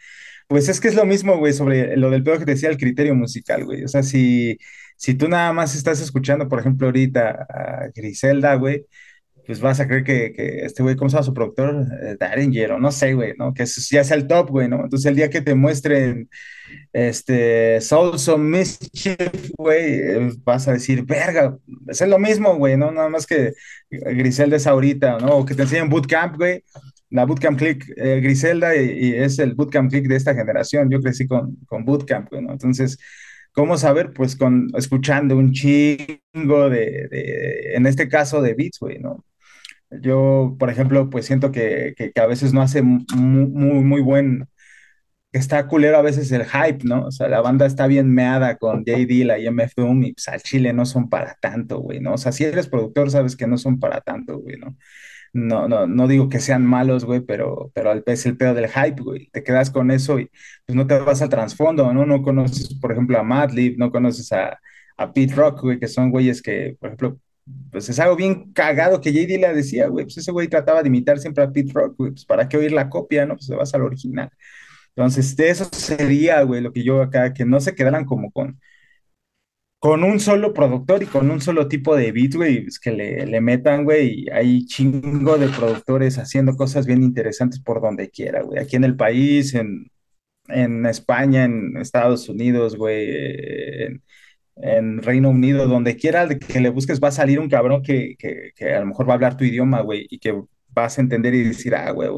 Pues 0.49 0.69
es 0.69 0.81
que 0.81 0.89
es 0.89 0.95
lo 0.97 1.05
mismo, 1.07 1.39
güey, 1.39 1.53
sobre 1.53 1.97
lo 1.97 2.11
del 2.11 2.25
pedo 2.25 2.39
que 2.39 2.45
te 2.47 2.53
decía, 2.53 2.69
el 2.71 2.79
criterio 2.79 3.15
musical, 3.15 3.65
güey. 3.65 3.85
O 3.85 3.89
sea, 3.89 4.03
si, 4.03 4.59
si 4.97 5.15
tú 5.15 5.29
nada 5.29 5.53
más 5.53 5.75
estás 5.77 6.01
escuchando, 6.01 6.49
por 6.49 6.61
ejemplo, 6.61 6.89
ahorita 6.89 7.47
a 7.49 7.89
Griselda, 7.95 8.55
güey, 8.57 8.87
pues 9.47 9.61
vas 9.61 9.81
a 9.81 9.87
creer 9.87 10.05
que, 10.05 10.33
que 10.33 10.65
este 10.65 10.83
güey, 10.83 10.97
¿cómo 10.97 11.09
se 11.09 11.15
llama 11.15 11.25
su 11.25 11.35
productor? 11.35 11.87
Eh, 12.03 12.17
Daringer, 12.19 12.73
o 12.73 12.79
no 12.79 12.93
sé, 12.93 13.15
güey, 13.15 13.35
¿no? 13.37 13.53
Que 13.53 13.65
ya 13.65 14.01
es 14.01 14.11
el 14.11 14.27
top, 14.27 14.51
güey, 14.51 14.69
¿no? 14.69 14.85
Entonces 14.85 15.07
el 15.07 15.17
día 15.17 15.31
que 15.31 15.41
te 15.41 15.55
muestren 15.55 16.29
este, 16.93 17.81
Soul 17.81 18.19
Some 18.19 18.59
Mischief, 18.59 19.51
güey, 19.57 19.95
eh, 19.95 20.33
vas 20.45 20.69
a 20.69 20.73
decir, 20.73 21.05
verga, 21.05 21.57
es 21.89 22.01
lo 22.07 22.19
mismo, 22.19 22.57
güey, 22.57 22.77
¿no? 22.77 22.93
Nada 22.93 23.09
más 23.09 23.27
que 23.27 23.53
Griselda 23.91 24.57
es 24.57 24.67
ahorita, 24.67 25.19
¿no? 25.19 25.39
O 25.39 25.45
que 25.45 25.55
te 25.55 25.63
enseñen 25.63 25.89
Bootcamp, 25.89 26.37
güey, 26.37 26.63
la 27.11 27.25
Bootcamp 27.25 27.59
Click, 27.59 27.85
eh, 27.97 28.21
Griselda, 28.23 28.77
y, 28.77 29.15
es 29.15 29.39
el 29.39 29.55
Bootcamp 29.55 29.91
Click 29.91 30.07
de 30.07 30.17
esta 30.17 30.35
generación, 30.35 30.91
yo 30.91 31.01
crecí 31.01 31.27
con, 31.27 31.57
con 31.67 31.85
Bootcamp, 31.85 32.31
güey, 32.31 32.43
¿no? 32.43 32.53
Entonces, 32.53 32.99
¿cómo 33.53 33.77
saber? 33.77 34.13
Pues 34.13 34.37
con, 34.37 34.71
escuchando 34.77 35.37
un 35.37 35.53
chingo 35.53 36.71
de, 36.71 37.09
de 37.11 37.75
en 37.75 37.87
este 37.87 38.09
caso, 38.09 38.43
de 38.43 38.55
beats, 38.55 38.79
güey, 38.81 38.99
¿no? 38.99 39.25
Yo, 40.01 40.57
por 40.59 40.71
ejemplo, 40.71 41.11
pues 41.11 41.27
siento 41.27 41.53
que, 41.53 41.95
que, 41.97 42.13
a 42.21 42.27
veces 42.27 42.53
no 42.53 42.63
hace 42.63 42.83
muy, 42.83 43.47
muy, 43.47 43.85
muy 43.85 44.01
buen 44.01 44.49
está 45.33 45.67
culero 45.67 45.97
a 45.99 46.03
veces 46.03 46.31
el 46.33 46.45
hype, 46.45 46.85
¿no? 46.85 47.07
O 47.07 47.11
sea, 47.11 47.29
la 47.29 47.41
banda 47.41 47.67
está 47.67 47.87
bien 47.87 48.13
meada 48.13 48.59
con 48.59 48.85
JD, 48.85 49.25
la 49.25 49.39
IMF 49.39 49.75
Doom, 49.77 50.05
y 50.05 50.13
pues 50.15 50.29
al 50.29 50.43
Chile 50.43 50.73
no 50.73 50.85
son 50.87 51.09
para 51.09 51.37
tanto, 51.41 51.79
güey, 51.81 52.01
¿no? 52.01 52.15
O 52.15 52.19
sea, 52.19 52.33
si 52.33 52.45
eres 52.45 52.69
productor, 52.69 53.11
sabes 53.11 53.37
que 53.37 53.47
no 53.47 53.57
son 53.59 53.81
para 53.81 54.01
tanto, 54.03 54.39
güey, 54.39 54.59
¿no? 54.59 54.77
No, 55.33 55.69
no, 55.69 55.87
no 55.87 56.09
digo 56.09 56.29
que 56.29 56.41
sean 56.41 56.67
malos, 56.67 57.05
güey, 57.07 57.21
pero, 57.23 57.71
pero 57.75 57.93
es 58.07 58.27
el 58.27 58.37
pedo 58.37 58.55
del 58.55 58.69
hype, 58.69 59.03
güey. 59.03 59.29
Te 59.33 59.43
quedas 59.43 59.71
con 59.71 59.91
eso 59.91 60.19
y 60.21 60.31
pues 60.67 60.77
no 60.77 60.87
te 60.87 60.99
vas 60.99 61.23
al 61.23 61.31
trasfondo, 61.31 61.93
¿no? 61.95 62.05
No 62.07 62.23
conoces, 62.23 62.75
por 62.79 62.93
ejemplo, 62.93 63.19
a 63.19 63.23
Madlib, 63.23 63.79
no 63.79 63.91
conoces 63.91 64.31
a, 64.33 64.59
a 64.99 65.13
Pete 65.13 65.35
Rock, 65.35 65.63
güey, 65.63 65.79
que 65.79 65.89
son 65.89 66.11
güeyes 66.11 66.43
que, 66.43 66.77
por 66.79 66.89
ejemplo, 66.89 67.19
pues 67.71 67.89
es 67.89 67.99
algo 67.99 68.17
bien 68.17 68.53
cagado 68.53 69.01
que 69.01 69.13
JD 69.13 69.39
le 69.41 69.55
decía, 69.55 69.89
güey, 69.89 70.05
pues 70.07 70.19
ese 70.19 70.33
güey 70.33 70.49
trataba 70.49 70.83
de 70.83 70.89
imitar 70.89 71.19
siempre 71.19 71.45
a 71.45 71.51
Pete 71.53 71.73
Rock, 71.73 71.97
güey, 71.99 72.11
pues 72.13 72.25
para 72.25 72.49
qué 72.49 72.57
oír 72.57 72.73
la 72.73 72.89
copia, 72.89 73.27
¿no? 73.27 73.37
Pues 73.37 73.49
te 73.49 73.55
vas 73.55 73.75
al 73.75 73.83
original. 73.83 74.31
Entonces, 74.97 75.37
de 75.37 75.51
eso 75.51 75.69
sería, 75.73 76.43
güey, 76.43 76.61
lo 76.61 76.73
que 76.73 76.85
yo 76.85 77.03
acá, 77.03 77.33
que 77.35 77.45
no 77.45 77.61
se 77.61 77.75
quedaran 77.75 78.05
como 78.05 78.31
con, 78.33 78.61
con 79.79 80.05
un 80.05 80.21
solo 80.21 80.55
productor 80.55 81.03
y 81.03 81.07
con 81.07 81.31
un 81.31 81.41
solo 81.41 81.67
tipo 81.69 81.97
de 81.97 82.13
beat, 82.13 82.35
güey, 82.35 82.67
es 82.69 82.79
que 82.79 82.93
le, 82.93 83.41
metan, 83.41 83.85
güey, 83.85 84.25
y 84.27 84.31
hay 84.31 84.65
chingo 84.67 85.39
de 85.39 85.49
productores 85.49 86.19
haciendo 86.19 86.55
cosas 86.57 86.87
bien 86.87 87.03
interesantes 87.03 87.61
por 87.61 87.81
donde 87.83 88.09
quiera, 88.11 88.43
güey, 88.43 88.61
aquí 88.61 88.77
en 88.77 88.85
el 88.85 88.97
país, 88.97 89.55
en, 89.55 89.91
en 90.49 90.87
España, 90.87 91.45
en 91.45 91.77
Estados 91.79 92.29
Unidos, 92.29 92.77
güey, 92.77 94.01
en 94.57 95.03
Reino 95.03 95.31
Unido, 95.31 95.67
donde 95.67 95.97
quiera 95.97 96.29
que 96.29 96.61
le 96.61 96.71
busques, 96.71 97.01
va 97.01 97.09
a 97.09 97.13
salir 97.13 97.41
un 97.41 97.49
cabrón 97.49 97.83
que, 97.83 98.17
que, 98.19 98.53
que 98.55 98.73
a 98.75 98.81
lo 98.81 98.87
mejor 98.87 99.09
va 99.09 99.13
a 99.13 99.15
hablar 99.17 99.37
tu 99.37 99.45
idioma, 99.45 99.81
güey, 99.83 100.07
y 100.11 100.19
que 100.19 100.35
vas 100.75 100.99
a 100.99 101.03
entender 101.03 101.35
y 101.35 101.43
decir, 101.43 101.75
ah, 101.75 101.91
güey, 101.91 102.09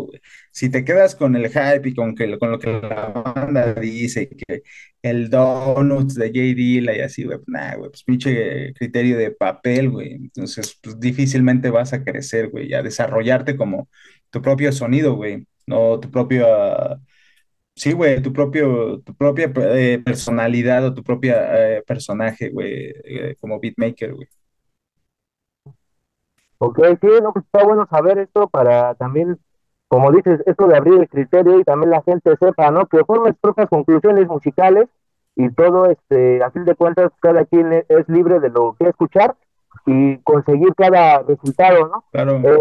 si 0.50 0.68
te 0.68 0.84
quedas 0.84 1.14
con 1.14 1.36
el 1.36 1.48
hype 1.48 1.88
y 1.88 1.94
con, 1.94 2.14
que, 2.14 2.38
con 2.38 2.50
lo 2.50 2.58
que 2.58 2.70
la 2.72 3.06
banda 3.08 3.74
dice, 3.74 4.28
que 4.28 4.62
el 5.02 5.28
Donuts 5.30 6.14
de 6.14 6.28
J. 6.28 6.38
Dilla 6.54 6.96
y 6.96 7.00
así, 7.00 7.24
güey, 7.24 7.38
nah, 7.46 7.76
güey, 7.76 7.90
pues 7.90 8.04
pinche 8.04 8.72
criterio 8.74 9.18
de 9.18 9.32
papel, 9.32 9.90
güey. 9.90 10.14
Entonces, 10.14 10.78
pues 10.82 10.98
difícilmente 11.00 11.70
vas 11.70 11.92
a 11.92 12.04
crecer, 12.04 12.50
güey, 12.50 12.72
a 12.74 12.82
desarrollarte 12.82 13.56
como 13.56 13.88
tu 14.30 14.42
propio 14.42 14.72
sonido, 14.72 15.14
güey, 15.14 15.46
no 15.66 15.98
tu 16.00 16.10
propio 16.10 16.46
Sí, 17.76 17.92
güey, 17.92 18.22
tu 18.22 18.32
propio, 18.32 19.00
tu 19.02 19.14
propia 19.16 19.52
eh, 19.56 20.00
personalidad 20.04 20.86
o 20.86 20.94
tu 20.94 21.02
propia 21.02 21.76
eh, 21.78 21.82
personaje, 21.82 22.50
güey, 22.50 22.92
eh, 23.04 23.36
como 23.40 23.58
beatmaker, 23.60 24.14
güey. 24.14 24.28
Ok, 26.58 26.78
sí, 27.00 27.08
no, 27.22 27.32
pues 27.32 27.44
está 27.44 27.64
bueno 27.64 27.86
saber 27.90 28.18
esto 28.18 28.48
para 28.48 28.94
también, 28.94 29.38
como 29.88 30.10
dices, 30.12 30.40
esto 30.46 30.66
de 30.66 30.76
abrir 30.76 31.00
el 31.00 31.08
criterio 31.08 31.58
y 31.60 31.64
también 31.64 31.90
la 31.90 32.02
gente 32.02 32.34
sepa, 32.38 32.70
¿no? 32.70 32.86
Que 32.86 33.04
forme 33.04 33.30
sus 33.30 33.40
propias 33.40 33.68
conclusiones 33.68 34.26
musicales 34.26 34.88
y 35.36 35.50
todo, 35.50 35.86
este, 35.86 36.42
a 36.42 36.50
fin 36.50 36.64
de 36.64 36.74
cuentas, 36.74 37.10
cada 37.20 37.44
quien 37.44 37.72
e- 37.72 37.84
es 37.88 38.08
libre 38.08 38.40
de 38.40 38.50
lo 38.50 38.74
que 38.78 38.88
escuchar 38.88 39.36
y 39.84 40.18
conseguir 40.18 40.74
cada 40.76 41.18
resultado, 41.22 41.88
¿no? 41.88 42.04
Claro. 42.12 42.38
Eh, 42.42 42.60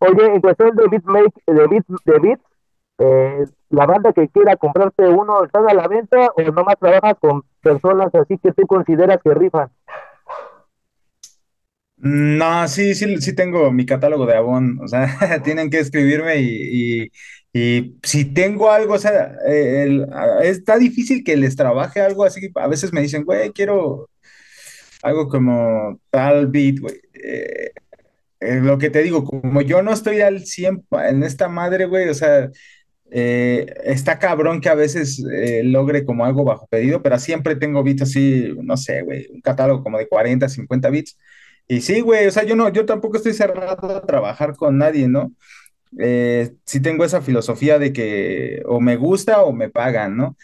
oye, 0.00 0.26
en 0.34 0.40
cuestión 0.40 0.76
de 0.76 0.88
beatmake, 0.88 1.34
de 1.46 1.66
beat, 1.68 1.86
de 2.06 2.18
beats, 2.20 2.42
eh, 3.00 3.46
la 3.70 3.86
banda 3.86 4.12
que 4.14 4.28
quiera 4.30 4.56
comprarte 4.56 5.08
uno, 5.08 5.44
¿están 5.44 5.68
a 5.70 5.74
la 5.74 5.88
venta 5.88 6.30
o 6.36 6.42
nomás 6.52 6.78
trabajas 6.80 7.16
con 7.20 7.42
personas 7.62 8.14
así 8.14 8.38
que 8.38 8.52
tú 8.52 8.66
consideras 8.68 9.18
que 9.24 9.34
rifan? 9.34 9.70
No, 12.02 12.66
sí, 12.68 12.94
sí, 12.94 13.18
sí 13.20 13.34
tengo 13.34 13.70
mi 13.72 13.84
catálogo 13.84 14.24
de 14.26 14.34
Avon, 14.36 14.78
o 14.82 14.88
sea, 14.88 15.06
tienen 15.44 15.68
que 15.70 15.80
escribirme 15.80 16.38
y, 16.40 17.10
y, 17.52 17.96
si 18.02 18.24
tengo 18.32 18.70
algo, 18.72 18.94
o 18.94 18.98
sea, 18.98 19.34
eh, 19.46 20.06
está 20.42 20.78
difícil 20.78 21.22
que 21.24 21.36
les 21.36 21.56
trabaje 21.56 22.00
algo 22.00 22.24
así, 22.24 22.40
a 22.54 22.68
veces 22.68 22.92
me 22.94 23.02
dicen, 23.02 23.24
güey, 23.24 23.52
quiero 23.52 24.08
algo 25.02 25.28
como 25.28 26.00
tal 26.10 26.48
beat, 26.48 26.80
güey. 26.80 26.96
Eh, 28.40 28.60
lo 28.60 28.78
que 28.78 28.90
te 28.90 29.02
digo, 29.02 29.24
como 29.24 29.60
yo 29.62 29.82
no 29.82 29.92
estoy 29.92 30.20
al 30.22 30.46
100 30.46 30.82
pa- 30.82 31.10
en 31.10 31.22
esta 31.24 31.48
madre, 31.48 31.86
güey, 31.86 32.08
o 32.08 32.14
sea, 32.14 32.50
eh, 33.10 33.66
está 33.84 34.18
cabrón 34.18 34.60
que 34.60 34.68
a 34.68 34.74
veces 34.74 35.24
eh, 35.32 35.62
logre 35.64 36.04
como 36.04 36.24
algo 36.24 36.44
bajo 36.44 36.66
pedido, 36.68 37.02
pero 37.02 37.18
siempre 37.18 37.56
tengo 37.56 37.82
beats 37.82 38.02
así, 38.02 38.54
no 38.62 38.76
sé, 38.76 39.02
güey, 39.02 39.26
un 39.32 39.40
catálogo 39.40 39.82
como 39.82 39.98
de 39.98 40.08
40 40.08 40.48
50 40.48 40.90
bits. 40.90 41.18
Y 41.68 41.80
sí, 41.82 42.00
güey, 42.00 42.26
o 42.26 42.30
sea, 42.30 42.44
yo 42.44 42.56
no, 42.56 42.68
yo 42.70 42.86
tampoco 42.86 43.16
estoy 43.16 43.32
cerrado 43.34 43.96
a 43.96 44.06
trabajar 44.06 44.56
con 44.56 44.78
nadie, 44.78 45.08
¿no? 45.08 45.32
Eh, 45.98 46.52
sí 46.64 46.80
tengo 46.80 47.04
esa 47.04 47.22
filosofía 47.22 47.78
de 47.78 47.92
que 47.92 48.62
o 48.66 48.80
me 48.80 48.96
gusta 48.96 49.42
o 49.42 49.52
me 49.52 49.70
pagan, 49.70 50.16
¿no? 50.16 50.36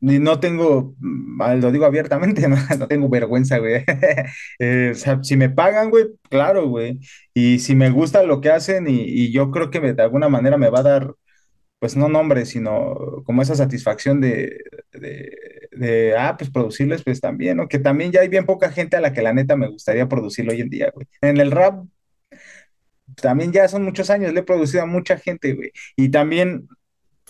No 0.00 0.40
tengo, 0.40 0.94
mm, 0.98 1.42
ah, 1.42 1.54
lo 1.56 1.72
digo 1.72 1.84
abiertamente, 1.84 2.46
no, 2.78 2.88
tengo 2.88 3.08
vergüenza, 3.08 3.58
güey. 3.58 3.84
Eh, 4.60 4.92
si 5.22 5.36
me 5.36 5.50
pagan, 5.50 5.90
güey, 5.90 6.06
claro, 6.30 6.68
güey. 6.68 7.00
Y 7.34 7.58
si 7.60 7.74
me 7.74 7.90
gusta 7.90 8.22
lo 8.22 8.40
que 8.40 8.50
hacen 8.50 8.86
y, 8.88 9.32
yo 9.32 9.50
creo 9.50 9.70
que 9.70 9.80
de 9.80 10.02
alguna 10.02 10.28
manera 10.28 10.56
me 10.58 10.70
va 10.70 10.80
a 10.80 10.82
dar 10.82 11.14
pues 11.78 11.96
no 11.96 12.08
nombre, 12.08 12.46
sino 12.46 13.22
como 13.24 13.42
esa 13.42 13.54
satisfacción 13.54 14.20
de, 14.20 14.58
de, 14.92 15.68
de, 15.72 16.16
ah, 16.18 16.36
pues 16.38 16.50
producirles, 16.50 17.04
pues 17.04 17.20
también, 17.20 17.56
¿no? 17.58 17.68
Que 17.68 17.78
también 17.78 18.12
ya 18.12 18.20
hay 18.22 18.28
bien 18.28 18.46
poca 18.46 18.70
gente 18.70 18.96
a 18.96 19.00
la 19.00 19.12
que 19.12 19.22
la 19.22 19.32
neta 19.32 19.56
me 19.56 19.68
gustaría 19.68 20.08
producirlo 20.08 20.52
hoy 20.52 20.60
en 20.62 20.70
día, 20.70 20.90
güey. 20.94 21.06
En 21.22 21.38
el 21.38 21.50
rap 21.52 21.84
también 23.16 23.52
ya 23.52 23.68
son 23.68 23.84
muchos 23.84 24.10
años, 24.10 24.32
le 24.32 24.40
he 24.40 24.42
producido 24.42 24.82
a 24.82 24.86
mucha 24.86 25.18
gente, 25.18 25.54
güey. 25.54 25.72
Y 25.96 26.10
también 26.10 26.68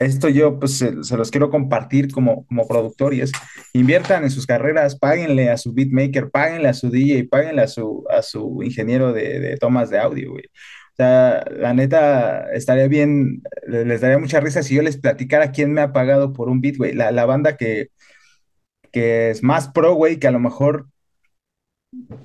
esto 0.01 0.29
yo, 0.29 0.59
pues, 0.61 0.79
se, 0.79 0.93
los 1.17 1.31
quiero 1.31 1.51
compartir 1.51 2.11
como, 2.13 2.47
como 2.47 2.67
productor 2.69 3.15
y 3.15 3.21
es, 3.23 3.33
inviertan 3.73 4.25
en 4.25 4.31
sus 4.31 4.47
carreras, 4.47 4.97
páguenle 4.99 5.51
a 5.51 5.57
su 5.57 5.73
beatmaker, 5.75 6.31
páguenle 6.31 6.69
a 6.69 6.75
su 6.75 6.91
DJ, 6.91 7.29
páguenle 7.31 7.63
a 7.63 7.69
su, 7.69 8.05
a 8.11 8.23
su 8.23 8.63
ingeniero 8.63 9.13
de, 9.13 9.41
de 9.41 9.57
tomas 9.57 9.91
de 9.91 9.99
audio, 9.99 10.33
güey. 10.33 10.45
O 10.93 10.97
sea, 10.97 11.45
la 11.53 11.75
neta, 11.75 12.51
estaría 12.53 12.89
bien, 12.89 13.43
le- 13.67 13.85
les 13.85 14.01
daría 14.01 14.19
mucha 14.19 14.41
risa 14.41 14.63
si 14.63 14.75
yo 14.75 14.83
les 14.83 14.99
platicara 14.99 15.53
quién 15.53 15.73
me 15.73 15.81
ha 15.81 15.93
pagado 15.93 16.33
por 16.33 16.49
un 16.49 16.61
beat, 16.61 16.77
güey. 16.77 16.93
La, 16.95 17.13
la 17.13 17.25
banda 17.27 17.57
que, 17.57 17.89
que 18.93 19.31
es 19.31 19.43
más 19.43 19.69
pro, 19.69 19.95
güey, 19.95 20.19
que 20.19 20.29
a 20.29 20.31
lo 20.31 20.41
mejor 20.41 20.89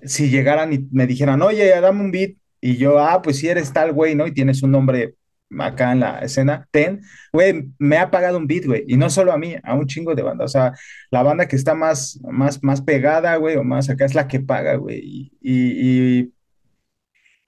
si 0.03 0.29
llegaran 0.29 0.73
y 0.73 0.79
me 0.91 1.07
dijeran, 1.07 1.41
oye, 1.41 1.69
dame 1.81 2.01
un 2.01 2.11
beat, 2.11 2.31
y 2.61 2.77
yo, 2.77 2.99
ah, 2.99 3.21
pues 3.21 3.39
si 3.39 3.47
eres 3.49 3.73
tal, 3.73 3.91
güey, 3.93 4.15
¿no? 4.15 4.27
Y 4.27 4.33
tienes 4.33 4.63
un 4.63 4.71
nombre 4.71 5.15
acá 5.59 5.91
en 5.91 5.99
la 6.01 6.19
escena, 6.19 6.67
ten, 6.71 7.01
güey, 7.31 7.71
me 7.79 7.97
ha 7.97 8.11
pagado 8.11 8.37
un 8.37 8.47
beat, 8.47 8.65
güey, 8.65 8.83
y 8.87 8.97
no 8.97 9.09
solo 9.09 9.31
a 9.33 9.37
mí, 9.37 9.55
a 9.63 9.73
un 9.75 9.87
chingo 9.87 10.15
de 10.15 10.23
banda, 10.23 10.45
o 10.45 10.47
sea, 10.47 10.73
la 11.11 11.23
banda 11.23 11.47
que 11.47 11.55
está 11.55 11.75
más, 11.75 12.19
más, 12.23 12.63
más 12.63 12.81
pegada, 12.81 13.35
güey, 13.37 13.55
o 13.57 13.63
más 13.63 13.89
acá 13.89 14.05
es 14.05 14.15
la 14.15 14.27
que 14.27 14.39
paga, 14.39 14.75
güey, 14.75 14.99
y, 15.03 15.31
y, 15.41 16.19
y, 16.21 16.33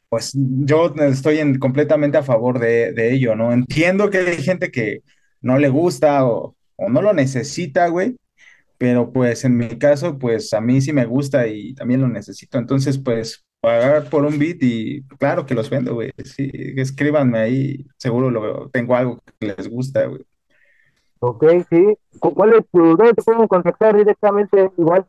pues 0.10 0.32
yo 0.36 0.94
estoy 0.98 1.40
en- 1.40 1.60
completamente 1.60 2.18
a 2.18 2.24
favor 2.24 2.60
de, 2.60 2.94
de 2.94 3.14
ello, 3.14 3.36
¿no? 3.36 3.52
Entiendo 3.54 4.10
que 4.10 4.20
hay 4.20 4.38
gente 4.42 4.72
que 4.72 5.02
no 5.42 5.58
le 5.58 5.70
gusta 5.70 6.26
o, 6.26 6.56
o 6.76 6.90
no 6.90 7.02
lo 7.02 7.14
necesita, 7.14 7.88
güey, 7.88 8.16
pero 8.80 9.14
pues 9.14 9.46
en 9.46 9.58
mi 9.58 9.70
caso, 9.80 10.20
pues 10.20 10.54
a 10.54 10.62
mí 10.62 10.82
sí 10.82 10.94
me 10.94 11.06
gusta 11.06 11.48
y 11.48 11.76
también 11.76 12.02
lo 12.02 12.10
necesito. 12.10 12.60
Entonces, 12.60 13.00
pues 13.00 13.45
pagar 13.66 14.10
por 14.10 14.26
un 14.26 14.38
beat 14.40 14.58
y 14.62 15.04
claro 15.20 15.46
que 15.46 15.56
los 15.56 15.70
vendo, 15.70 15.94
güey. 15.96 16.12
Sí, 16.24 16.50
escríbanme 16.78 17.40
ahí, 17.40 17.86
seguro 17.98 18.30
lo, 18.30 18.70
tengo 18.70 18.96
algo 18.96 19.22
que 19.40 19.48
les 19.48 19.68
gusta, 19.68 20.06
güey. 20.06 20.24
Ok, 21.20 21.44
sí. 21.70 21.98
¿Cu- 22.20 22.34
¿Cuál 22.34 22.54
es 22.54 22.66
tu, 22.72 22.80
dónde 22.96 23.14
te 23.14 23.24
pueden 23.24 23.48
contactar 23.48 23.98
directamente? 23.98 24.72
Igual. 24.78 25.08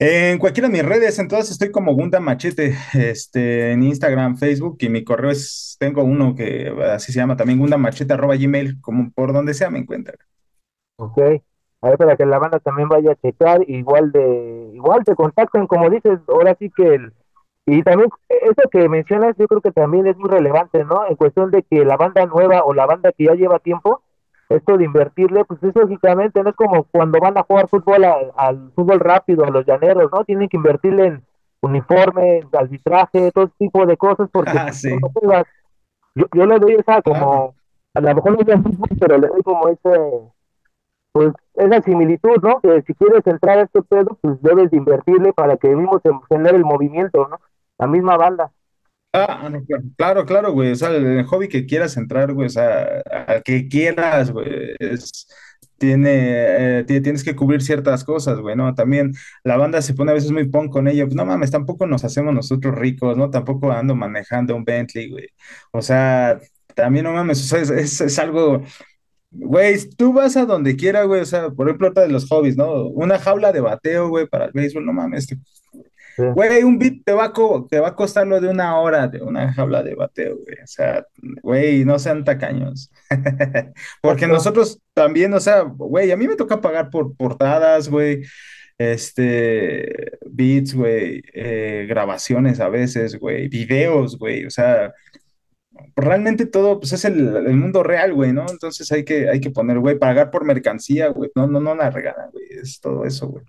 En 0.00 0.38
cualquiera 0.38 0.68
de 0.68 0.74
mis 0.74 0.84
redes, 0.84 1.18
entonces 1.18 1.50
estoy 1.52 1.72
como 1.72 1.94
Gunda 1.94 2.20
Machete, 2.20 2.76
este, 2.94 3.72
en 3.72 3.82
Instagram, 3.82 4.36
Facebook 4.36 4.76
y 4.80 4.88
mi 4.88 5.02
correo 5.04 5.30
es, 5.30 5.76
tengo 5.80 6.04
uno 6.04 6.34
que 6.36 6.72
así 6.92 7.12
se 7.12 7.18
llama 7.18 7.36
también, 7.36 7.58
gundamachete 7.58 8.12
arroba 8.12 8.36
gmail, 8.36 8.80
como 8.80 9.10
por 9.12 9.32
donde 9.32 9.54
sea 9.54 9.70
me 9.70 9.80
encuentran. 9.80 10.16
Ok. 10.96 11.42
A 11.80 11.88
ver, 11.90 11.98
para 11.98 12.16
que 12.16 12.26
la 12.26 12.38
banda 12.38 12.58
también 12.58 12.88
vaya 12.88 13.12
a 13.12 13.14
checar, 13.16 13.60
igual 13.68 14.10
de, 14.10 14.70
igual 14.74 15.04
te 15.04 15.14
contactan, 15.14 15.66
como 15.68 15.88
dices, 15.90 16.18
ahora 16.28 16.56
sí 16.58 16.70
que 16.70 16.94
el, 16.94 17.12
y 17.66 17.82
también 17.84 18.10
eso 18.28 18.62
que 18.70 18.88
mencionas, 18.88 19.36
yo 19.38 19.46
creo 19.46 19.60
que 19.60 19.70
también 19.70 20.06
es 20.08 20.16
muy 20.16 20.28
relevante, 20.28 20.84
¿no? 20.84 21.06
En 21.08 21.14
cuestión 21.16 21.50
de 21.52 21.62
que 21.62 21.84
la 21.84 21.96
banda 21.96 22.26
nueva 22.26 22.62
o 22.64 22.74
la 22.74 22.86
banda 22.86 23.12
que 23.12 23.26
ya 23.26 23.34
lleva 23.34 23.60
tiempo, 23.60 24.02
esto 24.48 24.76
de 24.76 24.84
invertirle, 24.86 25.44
pues 25.44 25.62
es 25.62 25.76
lógicamente, 25.76 26.42
no 26.42 26.50
es 26.50 26.56
como 26.56 26.84
cuando 26.84 27.20
van 27.20 27.38
a 27.38 27.42
jugar 27.44 27.68
fútbol 27.68 28.04
a- 28.04 28.16
al 28.36 28.72
fútbol 28.74 28.98
rápido, 29.00 29.44
a 29.44 29.50
los 29.50 29.64
llaneros, 29.66 30.10
¿no? 30.12 30.24
Tienen 30.24 30.48
que 30.48 30.56
invertirle 30.56 31.06
en 31.06 31.24
uniforme, 31.60 32.40
arbitraje, 32.52 33.30
todo 33.32 33.48
tipo 33.58 33.84
de 33.86 33.96
cosas, 33.96 34.28
porque 34.32 34.58
Ah, 34.58 34.72
sí, 34.72 34.88
no 35.00 35.10
juegas. 35.12 35.46
yo, 36.14 36.26
yo 36.34 36.46
le 36.46 36.58
doy 36.58 36.74
esa 36.74 37.02
como, 37.02 37.54
a 37.94 38.00
lo 38.00 38.14
mejor 38.14 38.32
no 38.32 38.54
es 38.54 38.62
fútbol, 38.62 38.88
pero 39.00 39.18
le 39.18 39.28
doy 39.28 39.42
como 39.42 39.68
ese 39.68 39.90
pues 41.12 41.32
esa 41.54 41.82
similitud, 41.82 42.36
¿no? 42.42 42.60
Que 42.60 42.82
si 42.86 42.94
quieres 42.94 43.26
entrar 43.26 43.58
a 43.58 43.62
este 43.62 43.82
pedo, 43.82 44.18
pues 44.20 44.40
debes 44.42 44.70
de 44.70 44.76
invertirle 44.76 45.32
para 45.32 45.56
que 45.56 45.68
mismo 45.68 46.00
se 46.02 46.10
el 46.36 46.64
movimiento, 46.64 47.28
¿no? 47.28 47.40
La 47.78 47.86
misma 47.86 48.16
banda. 48.16 48.52
Ah, 49.12 49.48
no, 49.50 49.60
claro, 49.96 50.26
claro, 50.26 50.52
güey. 50.52 50.72
O 50.72 50.76
sea, 50.76 50.90
el, 50.90 51.24
hobby 51.24 51.48
que 51.48 51.64
quieras 51.66 51.96
entrar, 51.96 52.32
güey, 52.34 52.46
o 52.46 52.50
sea, 52.50 53.02
al 53.26 53.42
que 53.42 53.66
quieras, 53.68 54.30
güey, 54.30 54.74
es, 54.78 55.26
tiene, 55.78 56.80
eh, 56.80 56.84
ti- 56.86 57.00
tienes 57.00 57.24
que 57.24 57.34
cubrir 57.34 57.62
ciertas 57.62 58.04
cosas, 58.04 58.38
güey, 58.38 58.54
¿no? 58.54 58.74
También 58.74 59.12
la 59.44 59.56
banda 59.56 59.80
se 59.82 59.94
pone 59.94 60.10
a 60.10 60.14
veces 60.14 60.30
muy 60.30 60.48
punk 60.48 60.70
con 60.72 60.88
ello. 60.88 61.06
Pues 61.06 61.16
no 61.16 61.24
mames, 61.24 61.50
tampoco 61.50 61.86
nos 61.86 62.04
hacemos 62.04 62.34
nosotros 62.34 62.74
ricos, 62.74 63.16
¿no? 63.16 63.30
Tampoco 63.30 63.72
ando 63.72 63.94
manejando 63.96 64.54
un 64.54 64.64
Bentley, 64.64 65.10
güey. 65.10 65.28
O 65.72 65.80
sea, 65.82 66.38
también 66.74 67.04
no 67.04 67.12
mames, 67.12 67.40
o 67.40 67.44
sea, 67.44 67.60
es, 67.60 67.70
es, 67.70 68.00
es 68.02 68.18
algo, 68.18 68.62
güey, 69.30 69.76
tú 69.96 70.12
vas 70.12 70.36
a 70.36 70.44
donde 70.46 70.76
quiera, 70.76 71.04
güey, 71.04 71.20
o 71.22 71.26
sea, 71.26 71.50
por 71.50 71.68
ejemplo, 71.68 71.88
otra 71.88 72.04
de 72.04 72.08
los 72.10 72.28
hobbies, 72.28 72.56
¿no? 72.56 72.86
Una 72.88 73.18
jaula 73.18 73.52
de 73.52 73.60
bateo, 73.60 74.08
güey, 74.08 74.26
para 74.26 74.46
el 74.46 74.52
béisbol, 74.52 74.84
no 74.86 74.92
mames, 74.92 75.26
Sí. 75.26 75.36
Güey, 76.34 76.64
un 76.64 76.80
beat 76.80 77.04
te 77.04 77.12
va 77.12 77.26
a, 77.26 77.32
co- 77.32 77.68
te 77.70 77.78
va 77.78 77.88
a 77.90 77.94
costar 77.94 78.26
lo 78.26 78.40
de 78.40 78.48
una 78.48 78.76
hora 78.80 79.06
de 79.06 79.22
una 79.22 79.52
jaula 79.52 79.84
de 79.84 79.94
bateo, 79.94 80.34
güey. 80.36 80.56
O 80.64 80.66
sea, 80.66 81.06
güey, 81.42 81.84
no 81.84 81.96
sean 82.00 82.24
tacaños. 82.24 82.90
Porque 84.02 84.26
nosotros 84.26 84.80
también, 84.94 85.32
o 85.34 85.38
sea, 85.38 85.60
güey, 85.62 86.10
a 86.10 86.16
mí 86.16 86.26
me 86.26 86.34
toca 86.34 86.60
pagar 86.60 86.90
por 86.90 87.14
portadas, 87.16 87.88
güey, 87.88 88.24
este, 88.78 90.18
beats, 90.26 90.74
güey, 90.74 91.22
eh, 91.34 91.86
grabaciones 91.88 92.58
a 92.60 92.68
veces, 92.68 93.16
güey, 93.18 93.48
videos, 93.48 94.18
güey. 94.18 94.44
O 94.44 94.50
sea, 94.50 94.92
realmente 95.96 96.46
todo, 96.46 96.80
pues 96.80 96.92
es 96.92 97.04
el, 97.04 97.36
el 97.36 97.56
mundo 97.56 97.82
real, 97.82 98.14
güey, 98.14 98.32
¿no? 98.32 98.46
Entonces 98.48 98.90
hay 98.92 99.04
que, 99.04 99.28
hay 99.28 99.40
que 99.40 99.50
poner, 99.50 99.78
güey, 99.78 99.98
pagar 99.98 100.30
por 100.30 100.44
mercancía, 100.44 101.08
güey. 101.08 101.30
No, 101.34 101.46
no, 101.46 101.60
no 101.60 101.74
la 101.74 101.90
regalan, 101.90 102.30
güey. 102.30 102.44
Es 102.50 102.80
todo 102.80 103.04
eso, 103.04 103.28
güey. 103.28 103.44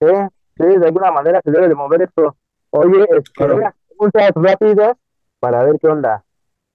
Sí, 0.00 0.08
sí, 0.56 0.78
de 0.78 0.86
alguna 0.86 1.10
manera 1.10 1.40
se 1.44 1.50
debe 1.50 1.68
de 1.68 1.74
mover 1.74 2.02
esto. 2.02 2.36
Oye, 2.70 3.02
este, 3.02 3.32
Claro, 3.32 3.60
preguntas 3.88 4.30
rápidas 4.34 4.96
para 5.40 5.62
ver 5.64 5.76
qué 5.80 5.88
onda. 5.88 6.24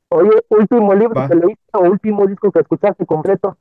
Oye, 0.09 0.31
último 0.49 0.93
libro 0.93 1.27
que 1.27 1.35
leíste 1.35 1.63
o 1.73 1.81
último 1.81 2.27
disco 2.27 2.51
que 2.51 2.59
escuchaste 2.59 3.05
completo. 3.05 3.57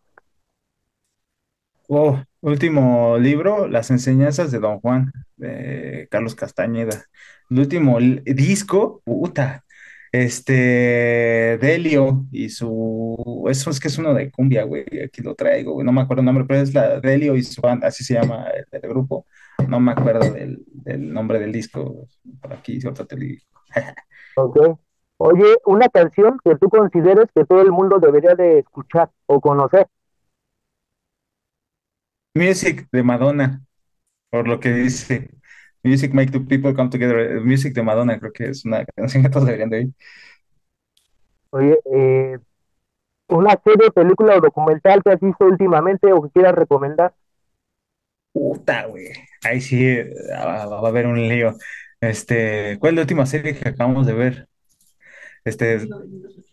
Oh, 1.88 2.18
último 2.40 3.18
libro, 3.18 3.66
Las 3.66 3.90
enseñanzas 3.90 4.50
de 4.50 4.60
Don 4.60 4.80
Juan, 4.80 5.12
de 5.36 6.08
Carlos 6.10 6.34
Castañeda. 6.34 7.04
El 7.50 7.58
último 7.58 7.98
disco, 8.00 9.02
puta. 9.04 9.64
Este, 10.12 11.58
Delio 11.58 12.26
y 12.32 12.48
su, 12.48 13.44
eso 13.48 13.70
es 13.70 13.78
que 13.78 13.86
es 13.88 13.98
uno 13.98 14.12
de 14.12 14.30
cumbia, 14.30 14.64
güey, 14.64 14.84
aquí 15.04 15.22
lo 15.22 15.36
traigo, 15.36 15.74
güey, 15.74 15.86
no 15.86 15.92
me 15.92 16.00
acuerdo 16.00 16.20
el 16.22 16.26
nombre, 16.26 16.44
pero 16.48 16.60
es 16.60 16.74
la 16.74 16.98
Delio 16.98 17.36
y 17.36 17.44
su 17.44 17.60
banda, 17.60 17.88
así 17.88 18.02
se 18.02 18.14
llama 18.14 18.46
el, 18.48 18.66
el 18.72 18.88
grupo, 18.88 19.26
no 19.68 19.78
me 19.78 19.92
acuerdo 19.92 20.32
del, 20.32 20.64
del 20.66 21.12
nombre 21.12 21.38
del 21.38 21.52
disco, 21.52 22.08
por 22.40 22.52
aquí, 22.52 22.84
otra 22.84 23.04
te 23.04 23.14
lo 23.16 23.22
digo. 23.22 23.44
Ok. 24.34 24.78
Oye, 25.18 25.56
una 25.66 25.88
canción 25.88 26.38
que 26.42 26.56
tú 26.56 26.68
consideres 26.70 27.26
que 27.34 27.44
todo 27.44 27.60
el 27.60 27.70
mundo 27.70 27.98
debería 27.98 28.34
de 28.34 28.60
escuchar 28.60 29.10
o 29.26 29.40
conocer. 29.40 29.86
Music 32.34 32.88
de 32.90 33.02
Madonna, 33.02 33.62
por 34.30 34.48
lo 34.48 34.60
que 34.60 34.72
dice, 34.72 35.30
Music 35.82 36.12
make 36.14 36.30
two 36.32 36.44
people 36.46 36.74
come 36.74 36.90
together, 36.90 37.40
Music 37.42 37.74
de 37.74 37.82
Madonna, 37.82 38.18
creo 38.18 38.32
que 38.32 38.44
es 38.50 38.64
una 38.64 38.84
canción 38.96 39.22
que 39.22 39.30
todos 39.30 39.46
deberían 39.46 39.70
de 39.70 39.76
oír. 39.78 39.90
Oye, 41.50 41.78
eh, 41.92 42.38
una 43.28 43.58
serie, 43.64 43.90
película 43.90 44.36
o 44.36 44.40
documental 44.40 45.02
que 45.02 45.10
has 45.12 45.20
visto 45.20 45.44
últimamente 45.46 46.12
o 46.12 46.22
que 46.22 46.30
quieras 46.30 46.54
recomendar. 46.54 47.14
Puta, 48.32 48.86
güey. 48.86 49.08
Ahí 49.44 49.60
sí 49.60 49.84
eh, 49.86 50.12
va, 50.32 50.66
va 50.66 50.86
a 50.86 50.88
haber 50.88 51.06
un 51.06 51.16
lío. 51.28 51.56
Este, 52.00 52.78
¿cuál 52.78 52.92
es 52.92 52.96
la 52.96 53.02
última 53.02 53.26
serie 53.26 53.54
que 53.56 53.68
acabamos 53.68 54.06
de 54.06 54.12
ver? 54.14 54.48
Este, 55.44 55.80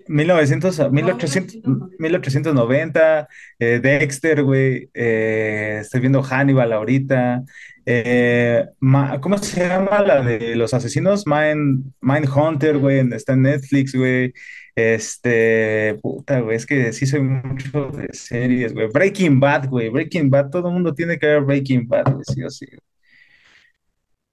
1900, 0.08 0.80
a- 0.80 0.90
1800, 0.90 1.56
1890, 2.00 3.28
eh, 3.60 3.80
Dexter, 3.82 4.44
güey. 4.44 4.90
eh, 4.94 5.80
estoy 5.82 6.00
viendo 6.02 6.24
Hannibal 6.24 6.72
ahorita. 6.74 7.44
Eh, 7.90 8.66
Ma- 8.80 9.20
¿cómo 9.22 9.38
se 9.40 9.68
llama 9.68 10.02
la 10.02 10.22
de 10.22 10.56
los 10.56 10.74
asesinos? 10.74 11.26
Mind, 11.28 11.94
Mindhunter, 12.02 12.78
güey. 12.80 13.00
Está 13.14 13.34
en 13.34 13.44
Netflix, 13.44 13.96
güey. 13.96 14.34
Este, 14.76 15.98
puta, 16.02 16.42
güey, 16.42 16.58
es 16.58 16.66
que 16.66 16.94
sí 16.94 17.06
soy 17.08 17.22
mucho 17.22 17.88
de 17.92 18.10
series, 18.14 18.74
güey. 18.74 18.88
Breaking 18.90 19.40
Bad, 19.40 19.70
güey. 19.70 19.90
Breaking 19.90 20.30
Bad, 20.30 20.50
todo 20.52 20.68
el 20.68 20.74
mundo 20.76 20.94
tiene 20.94 21.18
que 21.20 21.28
ver 21.28 21.42
Breaking 21.44 21.88
Bad, 21.88 22.12
güey, 22.14 22.24
sí 22.26 22.44
o 22.44 22.50
sí. 22.50 22.68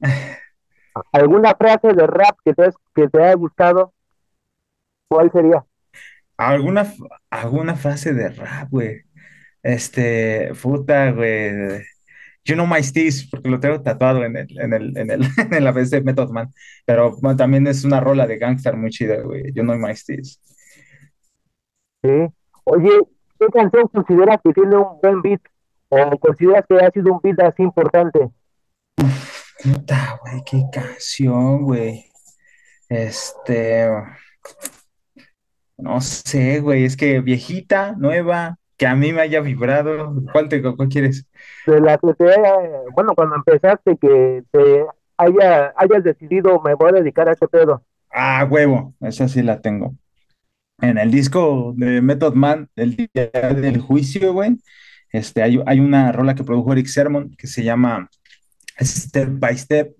¿Alguna 1.13 1.55
frase 1.55 1.95
de 1.95 2.07
rap 2.07 2.39
que 2.45 2.55
te, 2.55 2.69
que 2.95 3.09
te 3.09 3.23
haya 3.23 3.35
gustado? 3.35 3.93
¿Cuál 5.09 5.31
sería? 5.33 5.65
¿Alguna, 6.37 6.93
alguna 7.31 7.77
frase 7.77 8.13
de 8.13 8.29
rap, 8.31 8.69
güey? 8.71 9.03
Este, 9.63 10.53
puta, 10.63 11.13
güey. 11.13 11.83
You 12.47 12.55
know 12.57 12.67
my 12.67 12.83
steez, 12.83 13.29
porque 13.31 13.49
lo 13.49 13.59
tengo 13.59 13.81
tatuado 13.81 14.23
en 14.25 14.37
el, 14.37 14.61
en 14.61 14.73
el, 14.73 14.99
en 14.99 15.11
el, 15.11 15.23
en 15.51 15.65
la 15.65 15.73
vez 15.73 15.91
de 15.91 16.03
Method 16.03 16.31
Man. 16.31 16.53
Pero 16.85 17.17
bueno, 17.21 17.37
también 17.37 17.67
es 17.67 17.85
una 17.85 18.01
rola 18.01 18.27
de 18.27 18.39
Gangstar 18.39 18.77
muy 18.77 18.91
chida, 18.91 19.23
güey. 19.23 19.53
You 19.55 19.63
know 19.63 19.77
my 19.77 19.95
steez. 19.97 20.41
Sí. 22.03 22.11
Oye, 22.65 22.91
¿qué 23.39 23.47
canción 23.47 23.89
consideras 23.89 24.39
que 24.45 24.53
tiene 24.53 24.77
un 24.77 25.01
buen 25.03 25.23
beat 25.23 25.41
o 25.89 26.19
consideras 26.19 26.65
que 26.69 26.77
ha 26.77 26.91
sido 26.91 27.15
un 27.15 27.21
beat 27.23 27.41
así 27.41 27.63
importante? 27.63 28.31
Puta, 29.63 30.21
güey, 30.21 30.43
qué 30.45 30.63
canción, 30.71 31.63
güey. 31.63 32.05
Este, 32.89 33.89
no 35.79 36.01
sé, 36.01 36.61
güey. 36.61 36.85
Es 36.85 36.97
que 36.97 37.21
viejita, 37.21 37.93
nueva, 37.93 38.59
que 38.85 38.89
a 38.89 38.95
mí 38.95 39.15
me 39.15 39.23
haya 39.23 39.41
vibrado. 39.41 40.15
¿Cuál 40.31 40.51
te, 40.51 40.61
cuál 40.61 40.91
quieres? 40.91 41.27
De 41.67 41.81
la 41.81 41.97
que 41.97 42.13
te 42.13 42.25
haya, 42.25 42.83
bueno, 42.93 43.15
cuando 43.15 43.37
empezaste 43.37 43.97
que 43.97 44.43
te 44.51 44.85
haya, 45.17 45.73
hayas 45.75 46.05
decidido 46.05 46.61
me 46.61 46.75
voy 46.75 46.91
a 46.91 47.01
dedicar 47.01 47.27
a 47.27 47.33
este 47.33 47.49
pedo. 47.49 47.83
Ah, 48.11 48.45
huevo, 48.45 48.95
esa 49.01 49.27
sí 49.27 49.43
la 49.43 49.63
tengo. 49.63 49.95
En 50.83 50.99
el 50.99 51.11
disco 51.11 51.73
de 51.79 52.03
Method 52.03 52.35
Man, 52.35 52.69
el 52.77 52.95
día 52.95 53.31
del 53.55 53.81
juicio, 53.81 54.35
güey, 54.35 54.59
este, 55.09 55.43
hay, 55.43 55.63
hay 55.65 55.81
una 55.81 56.13
rola 56.13 56.35
que 56.35 56.45
produjo 56.45 56.75
Eric 56.75 56.89
Sermon 56.89 57.35
que 57.39 57.47
se 57.47 57.65
llama 57.65 58.11
Step 58.79 59.31
by 59.39 59.57
Step. 59.57 59.97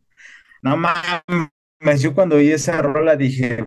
No 0.61 0.77
mames, 0.77 2.03
yo 2.03 2.15
cuando 2.15 2.37
oí 2.37 2.51
esa 2.51 2.83
rola 2.83 3.17
dije, 3.17 3.65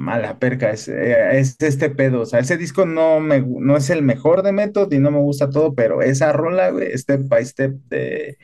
mala 0.00 0.38
perca, 0.38 0.70
es, 0.70 0.88
eh, 0.88 1.38
es 1.38 1.56
este 1.60 1.90
pedo. 1.90 2.22
O 2.22 2.26
sea, 2.26 2.40
ese 2.40 2.56
disco 2.56 2.86
no, 2.86 3.20
me, 3.20 3.40
no 3.40 3.76
es 3.76 3.90
el 3.90 4.02
mejor 4.02 4.42
de 4.42 4.52
Method 4.52 4.90
y 4.92 4.98
no 4.98 5.10
me 5.10 5.18
gusta 5.18 5.50
todo, 5.50 5.74
pero 5.74 6.00
esa 6.02 6.32
rola, 6.32 6.70
güey, 6.70 6.96
Step 6.96 7.28
by 7.28 7.44
Step 7.44 7.72
de, 7.88 8.38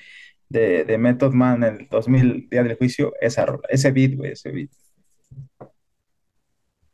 de, 0.49 0.85
de 0.85 0.99
Method 0.99 1.33
Man, 1.33 1.65
el 1.65 1.89
2000, 1.89 2.49
día 2.51 2.63
del 2.63 2.77
juicio, 2.77 3.15
esa 3.21 3.47
rola, 3.47 3.63
ese 3.71 3.91
beat, 3.91 4.17
güey, 4.17 4.33
ese 4.33 4.51
beat. 4.51 4.71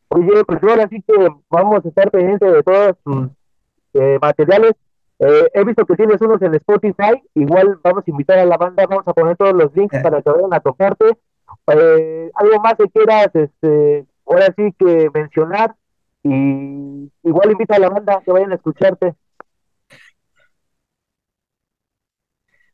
Oye, 0.09 0.45
pues 0.45 0.63
ahora 0.63 0.89
sí 0.89 1.03
que 1.07 1.29
vamos 1.51 1.85
a 1.85 1.89
estar 1.89 2.11
pendientes 2.11 2.53
de 2.53 2.63
todos 2.63 2.97
tus 3.03 3.31
eh, 3.95 4.19
materiales. 4.21 4.73
Eh, 5.19 5.49
he 5.55 5.65
visto 5.65 5.87
que 5.87 5.97
tienes 5.97 6.21
unos 6.21 6.41
en 6.43 6.55
Spotify. 6.55 7.23
Igual 7.35 7.81
vamos 7.83 8.05
a 8.07 8.11
invitar 8.11 8.39
a 8.39 8.45
la 8.45 8.57
banda, 8.57 8.87
vamos 8.87 9.09
a 9.09 9.13
poner 9.13 9.37
todos 9.37 9.55
los 9.55 9.75
links 9.75 9.99
para 10.03 10.23
que 10.23 10.31
vayan 10.31 10.53
a 10.53 10.61
tocarte. 10.61 11.17
Eh, 11.67 12.31
algo 12.35 12.61
más 12.61 12.75
que 12.75 12.89
quieras, 12.91 13.31
este, 13.35 14.07
ahora 14.27 14.53
sí 14.57 14.75
que 14.79 15.11
mencionar. 15.13 15.75
Y 16.25 17.11
igual 17.25 17.51
invita 17.51 17.77
a 17.77 17.81
la 17.81 17.89
banda 17.89 18.23
que 18.25 18.33
vayan 18.33 18.53
a 18.53 18.57
escucharte. 18.57 19.15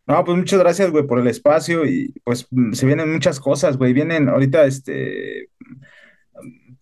No, 0.07 0.25
pues 0.25 0.39
muchas 0.39 0.59
gracias, 0.59 0.91
güey, 0.91 1.07
por 1.07 1.19
el 1.19 1.27
espacio 1.27 1.85
y 1.85 2.15
pues 2.25 2.49
se 2.73 2.87
vienen 2.87 3.13
muchas 3.13 3.39
cosas, 3.41 3.77
güey. 3.77 3.93
Vienen 3.93 4.31
ahorita, 4.31 4.65
este, 4.65 5.51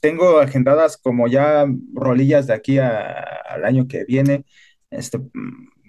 tengo 0.01 0.39
agendadas 0.39 0.97
como 0.97 1.27
ya 1.27 1.67
rolillas 1.93 2.47
de 2.47 2.55
aquí 2.55 2.79
al 2.79 3.65
año 3.65 3.89
que 3.89 4.05
viene. 4.05 4.45
Este, 4.91 5.19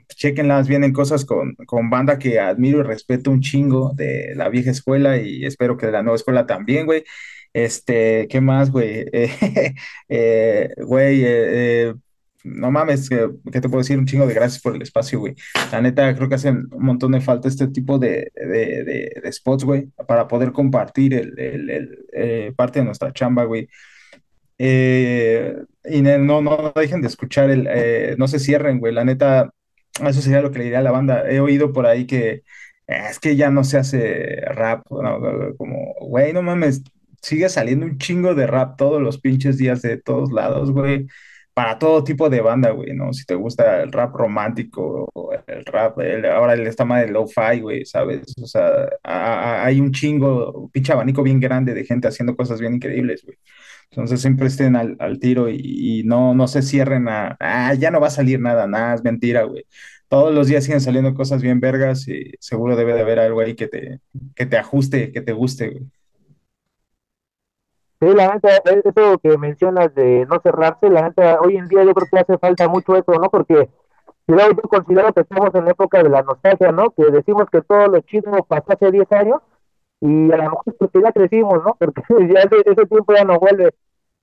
chéquenlas, 0.10 0.68
vienen 0.68 0.94
cosas 0.94 1.26
con, 1.26 1.54
con 1.68 1.92
banda 1.92 2.18
que 2.18 2.40
admiro 2.40 2.80
y 2.80 2.84
respeto 2.84 3.30
un 3.30 3.42
chingo 3.42 3.92
de 3.94 4.34
la 4.36 4.50
vieja 4.50 4.72
escuela 4.72 5.18
y 5.18 5.46
espero 5.46 5.78
que 5.78 5.86
de 5.86 5.92
la 5.92 6.02
nueva 6.02 6.16
escuela 6.16 6.48
también, 6.48 6.88
güey. 6.88 7.04
Este, 7.58 8.28
¿qué 8.30 8.40
más, 8.42 8.72
güey? 8.72 9.06
Eh, 9.14 9.32
eh, 10.10 10.70
güey, 10.86 11.22
eh, 11.26 11.94
no 12.44 12.70
mames, 12.72 13.10
que, 13.10 13.30
¿qué 13.52 13.60
te 13.62 13.68
puedo 13.70 13.80
decir? 13.82 13.98
Un 13.98 14.06
chingo 14.06 14.28
de 14.28 14.34
gracias 14.36 14.62
por 14.62 14.76
el 14.76 14.82
espacio, 14.84 15.20
güey. 15.20 15.36
La 15.72 15.82
neta, 15.82 16.16
creo 16.16 16.30
que 16.30 16.36
hacen 16.36 16.68
un 16.72 16.84
montón 16.86 17.12
de 17.14 17.22
falta 17.22 17.48
este 17.48 17.68
tipo 17.68 17.98
de, 18.00 18.32
de, 18.36 18.84
de- 19.24 19.32
spots, 19.34 19.64
güey, 19.66 19.88
para 20.08 20.28
poder 20.28 20.52
compartir 20.52 21.14
el, 21.16 21.38
el- 21.40 22.54
parte 22.56 22.80
de 22.80 22.86
nuestra 22.86 23.12
chamba, 23.14 23.44
güey. 23.46 23.68
Y 24.60 26.02
ne- 26.02 26.18
no, 26.20 26.42
no 26.42 26.72
dejen 26.76 27.02
de 27.02 27.08
escuchar 27.08 27.50
el, 27.50 28.18
no 28.18 28.28
se 28.28 28.40
cierren, 28.40 28.80
güey. 28.80 28.94
La 28.94 29.06
neta, 29.06 29.52
eso 30.06 30.22
sería 30.22 30.42
lo 30.42 30.52
que 30.52 30.60
le 30.60 30.66
diría 30.66 30.80
a 30.80 30.84
la 30.84 30.92
banda. 30.92 31.30
He 31.30 31.40
oído 31.40 31.74
por 31.74 31.86
ahí 31.88 32.06
que 32.08 32.44
eh, 32.88 33.08
es 33.10 33.20
que 33.20 33.36
ya 33.36 33.50
no 33.52 33.64
se 33.64 33.78
hace 33.78 34.42
rap, 34.48 34.84
¿no? 34.90 35.56
Como, 35.58 35.94
güey, 36.02 36.34
no 36.34 36.42
mames, 36.42 36.84
sigue 37.22 37.50
saliendo 37.50 37.86
un 37.86 37.98
chingo 37.98 38.36
de 38.36 38.48
rap 38.48 38.78
todos 38.78 39.02
los 39.02 39.20
pinches 39.20 39.58
días 39.58 39.82
de 39.82 39.98
todos 39.98 40.32
lados, 40.32 40.72
güey. 40.72 41.08
Para 41.54 41.80
todo 41.80 42.04
tipo 42.04 42.30
de 42.30 42.42
banda, 42.42 42.70
güey, 42.72 42.94
¿no? 42.94 43.14
Si 43.14 43.26
te 43.26 43.34
gusta 43.34 43.82
el 43.82 43.92
rap 43.92 44.16
romántico, 44.16 45.10
el 45.48 45.66
rap, 45.66 46.00
el- 46.00 46.26
ahora 46.28 46.54
el 46.54 46.72
más 46.86 47.02
de 47.02 47.08
lo-fi, 47.12 47.60
güey, 47.62 47.84
¿sabes? 47.86 48.22
O 48.42 48.46
sea, 48.46 48.88
hay 49.04 49.80
un 49.82 49.92
chingo, 49.92 50.70
pinche 50.72 50.94
abanico 50.94 51.24
bien 51.24 51.40
grande 51.40 51.74
de 51.74 51.84
gente 51.86 52.08
haciendo 52.08 52.36
cosas 52.36 52.60
bien 52.60 52.76
increíbles, 52.76 53.24
güey. 53.26 53.38
Entonces 53.92 54.22
siempre 54.22 54.48
estén 54.48 54.76
al, 54.76 54.96
al 55.00 55.20
tiro 55.20 55.50
y, 55.50 56.02
y 56.02 56.04
no, 56.04 56.34
no 56.36 56.48
se 56.48 56.62
cierren 56.62 57.08
a, 57.10 57.38
ah, 57.40 57.74
ya 57.74 57.92
no 57.92 58.00
va 58.02 58.08
a 58.08 58.10
salir 58.12 58.40
nada, 58.40 58.68
nada, 58.68 58.96
es 58.96 59.04
mentira, 59.04 59.44
güey. 59.44 59.66
Todos 60.10 60.34
los 60.34 60.48
días 60.48 60.64
siguen 60.64 60.82
saliendo 60.82 61.14
cosas 61.14 61.42
bien 61.42 61.60
vergas 61.60 62.08
y 62.08 62.32
seguro 62.40 62.76
debe 62.76 62.94
de 62.94 63.02
haber 63.02 63.20
algo 63.20 63.42
ahí 63.42 63.56
que 63.56 63.68
te, 63.68 64.00
que 64.36 64.46
te 64.46 64.58
ajuste, 64.58 65.12
que 65.12 65.22
te 65.22 65.34
guste, 65.34 65.70
güey. 65.70 65.86
Sí, 68.00 68.08
la 68.14 68.34
neta, 68.34 68.58
eh, 68.58 68.82
eso 68.86 69.18
que 69.18 69.38
mencionas 69.40 69.94
de 69.96 70.26
no 70.30 70.40
cerrarse, 70.42 70.90
la 70.90 71.02
neta, 71.10 71.40
hoy 71.42 71.58
en 71.58 71.68
día 71.68 71.84
yo 71.84 71.94
creo 71.96 72.08
que 72.12 72.20
hace 72.20 72.38
falta 72.38 72.68
mucho 72.68 72.96
eso, 72.96 73.12
¿no? 73.14 73.30
Porque 73.32 73.70
yo, 74.28 74.38
yo 74.38 74.62
considero 74.70 75.14
que 75.14 75.22
estamos 75.22 75.54
en 75.56 75.66
la 75.66 75.72
época 75.72 76.04
de 76.04 76.10
la 76.10 76.22
nostalgia, 76.22 76.72
¿no? 76.72 76.92
Que 76.92 77.06
decimos 77.06 77.46
que 77.52 77.62
todo 77.64 77.88
lo 77.88 78.00
chido 78.02 78.32
pasó 78.48 78.74
hace 78.74 78.92
10 78.92 79.12
años 79.14 79.42
y 80.02 80.32
a 80.32 80.38
lo 80.38 80.44
mejor 80.44 80.76
porque 80.78 81.02
ya 81.02 81.12
crecimos, 81.12 81.64
¿no? 81.64 81.76
Porque 81.80 82.04
ya 82.32 82.42
ese, 82.42 82.58
ese 82.66 82.86
tiempo 82.86 83.14
ya 83.16 83.24
no 83.24 83.40
vuelve. 83.40 83.74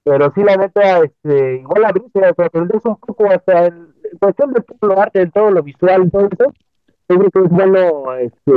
Pero 0.04 0.32
sí, 0.34 0.42
la 0.44 0.56
neta, 0.56 1.00
este, 1.00 1.56
igual 1.56 1.84
abrirse, 1.84 2.20
sorprenderse 2.36 2.88
un 2.88 2.96
poco 2.96 3.26
hasta 3.26 3.66
en 3.66 3.88
cuestión 4.20 4.52
de 4.52 4.60
todo 4.62 4.94
lo 4.94 5.00
arte, 5.00 5.22
en 5.22 5.30
todo 5.32 5.50
lo 5.50 5.62
visual, 5.62 6.10
todo 6.12 6.28
eso, 6.30 6.52
yo 7.08 7.18
creo 7.18 7.30
que 7.30 7.38
es 7.40 7.48
bueno, 7.48 8.14
este, 8.16 8.52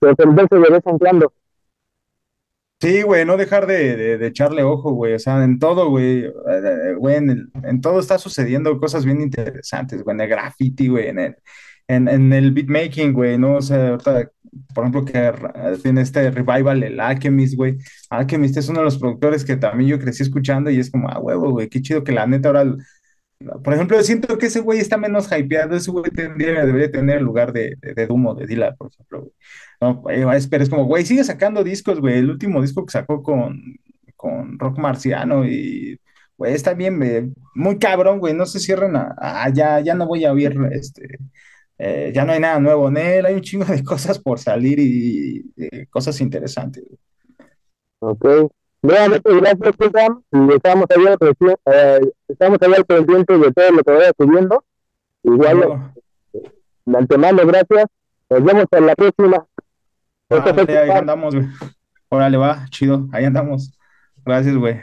sorprenderse 0.00 0.56
de 0.56 0.70
vez 0.70 0.86
en 0.86 0.98
cuando. 0.98 1.32
Sí, 2.80 3.02
güey, 3.02 3.26
no 3.26 3.36
dejar 3.36 3.66
de, 3.66 4.16
de- 4.18 4.26
echarle 4.26 4.62
ojo, 4.62 4.92
güey. 4.92 5.12
O 5.14 5.18
sea, 5.18 5.44
en 5.44 5.58
todo, 5.58 5.90
güey, 5.90 6.24
eh, 6.24 6.94
güey, 6.96 7.16
en, 7.16 7.50
en 7.62 7.80
todo 7.82 8.00
está 8.00 8.16
sucediendo 8.18 8.78
cosas 8.80 9.04
bien 9.04 9.20
interesantes, 9.20 10.02
güey, 10.02 10.14
en 10.14 10.20
el 10.22 10.28
graffiti, 10.28 10.88
güey, 10.88 11.08
en 11.08 11.18
el, 11.18 11.36
en, 11.88 12.08
en 12.08 12.32
el 12.32 12.52
beatmaking, 12.52 13.12
güey, 13.12 13.36
¿no? 13.36 13.56
O 13.56 13.62
sea, 13.62 13.88
ahorita, 13.90 14.30
por 14.74 14.84
ejemplo, 14.84 15.04
que 15.04 15.30
tiene 15.82 16.00
este 16.00 16.30
revival, 16.30 16.82
el 16.82 16.98
Alchemist, 17.00 17.54
güey. 17.54 17.76
Alchemist 18.08 18.56
es 18.56 18.68
uno 18.70 18.78
de 18.80 18.86
los 18.86 18.98
productores 18.98 19.44
que 19.44 19.56
también 19.56 19.90
yo 19.90 19.98
crecí 19.98 20.22
escuchando 20.22 20.70
y 20.70 20.78
es 20.80 20.90
como, 20.90 21.10
ah, 21.10 21.18
huevo, 21.18 21.50
güey, 21.50 21.68
qué 21.68 21.82
chido 21.82 22.02
que 22.02 22.12
la 22.12 22.26
neta 22.26 22.48
ahora 22.48 22.64
por 23.40 23.72
ejemplo, 23.72 24.02
siento 24.02 24.36
que 24.36 24.46
ese 24.46 24.60
güey 24.60 24.80
está 24.80 24.98
menos 24.98 25.30
hypeado, 25.32 25.74
ese 25.74 25.90
güey 25.90 26.10
tendría, 26.10 26.64
debería 26.66 26.90
tener 26.90 27.18
el 27.18 27.24
lugar 27.24 27.52
de, 27.52 27.76
de, 27.80 28.06
Dumo, 28.06 28.34
de 28.34 28.46
Dila, 28.46 28.74
por 28.76 28.90
ejemplo. 28.92 29.30
No, 29.80 30.02
pero 30.02 30.32
es 30.32 30.68
como, 30.68 30.84
güey, 30.84 31.06
sigue 31.06 31.24
sacando 31.24 31.64
discos, 31.64 32.00
güey. 32.00 32.18
El 32.18 32.30
último 32.30 32.60
disco 32.60 32.84
que 32.84 32.92
sacó 32.92 33.22
con, 33.22 33.78
con 34.16 34.58
Rock 34.58 34.78
Marciano 34.78 35.46
y, 35.46 35.98
güey, 36.36 36.52
está 36.54 36.74
bien, 36.74 37.34
muy 37.54 37.78
cabrón, 37.78 38.18
güey. 38.18 38.34
No 38.34 38.44
se 38.44 38.60
cierren 38.60 38.96
a, 38.96 39.48
ya, 39.54 39.80
ya 39.80 39.94
no 39.94 40.06
voy 40.06 40.26
a 40.26 40.32
oír, 40.32 40.54
este, 40.72 41.18
eh, 41.78 42.12
ya 42.14 42.26
no 42.26 42.32
hay 42.32 42.40
nada 42.40 42.60
nuevo 42.60 42.88
en 42.88 42.98
él. 42.98 43.26
Hay 43.26 43.34
un 43.34 43.40
chingo 43.40 43.64
de 43.64 43.82
cosas 43.84 44.18
por 44.18 44.38
salir 44.38 44.78
y, 44.78 45.86
cosas 45.88 46.20
interesantes. 46.20 46.84
Ok. 48.00 48.52
Nuevamente, 48.82 49.30
gracias, 49.34 49.74
estamos 50.54 50.86
ahí 50.90 51.06
al, 51.06 51.18
eh, 51.66 52.12
estamos 52.28 52.58
al 52.62 52.84
pendiente 52.86 53.36
de 53.36 53.52
todo 53.52 53.70
lo 53.72 53.82
que 53.82 53.92
vaya 53.92 54.12
subiendo. 54.18 54.64
Igual, 55.22 55.92
de 56.86 56.98
antemano, 56.98 57.46
gracias. 57.46 57.86
Nos 58.30 58.44
vemos 58.44 58.64
en 58.70 58.86
la 58.86 58.94
próxima. 58.94 59.46
Ah, 60.30 60.54
ahí 60.68 60.90
andamos, 60.90 61.34
güey. 61.34 61.46
Órale, 62.08 62.36
va, 62.36 62.66
chido. 62.70 63.08
Ahí 63.12 63.24
andamos. 63.24 63.76
Gracias, 64.24 64.56
güey. 64.56 64.80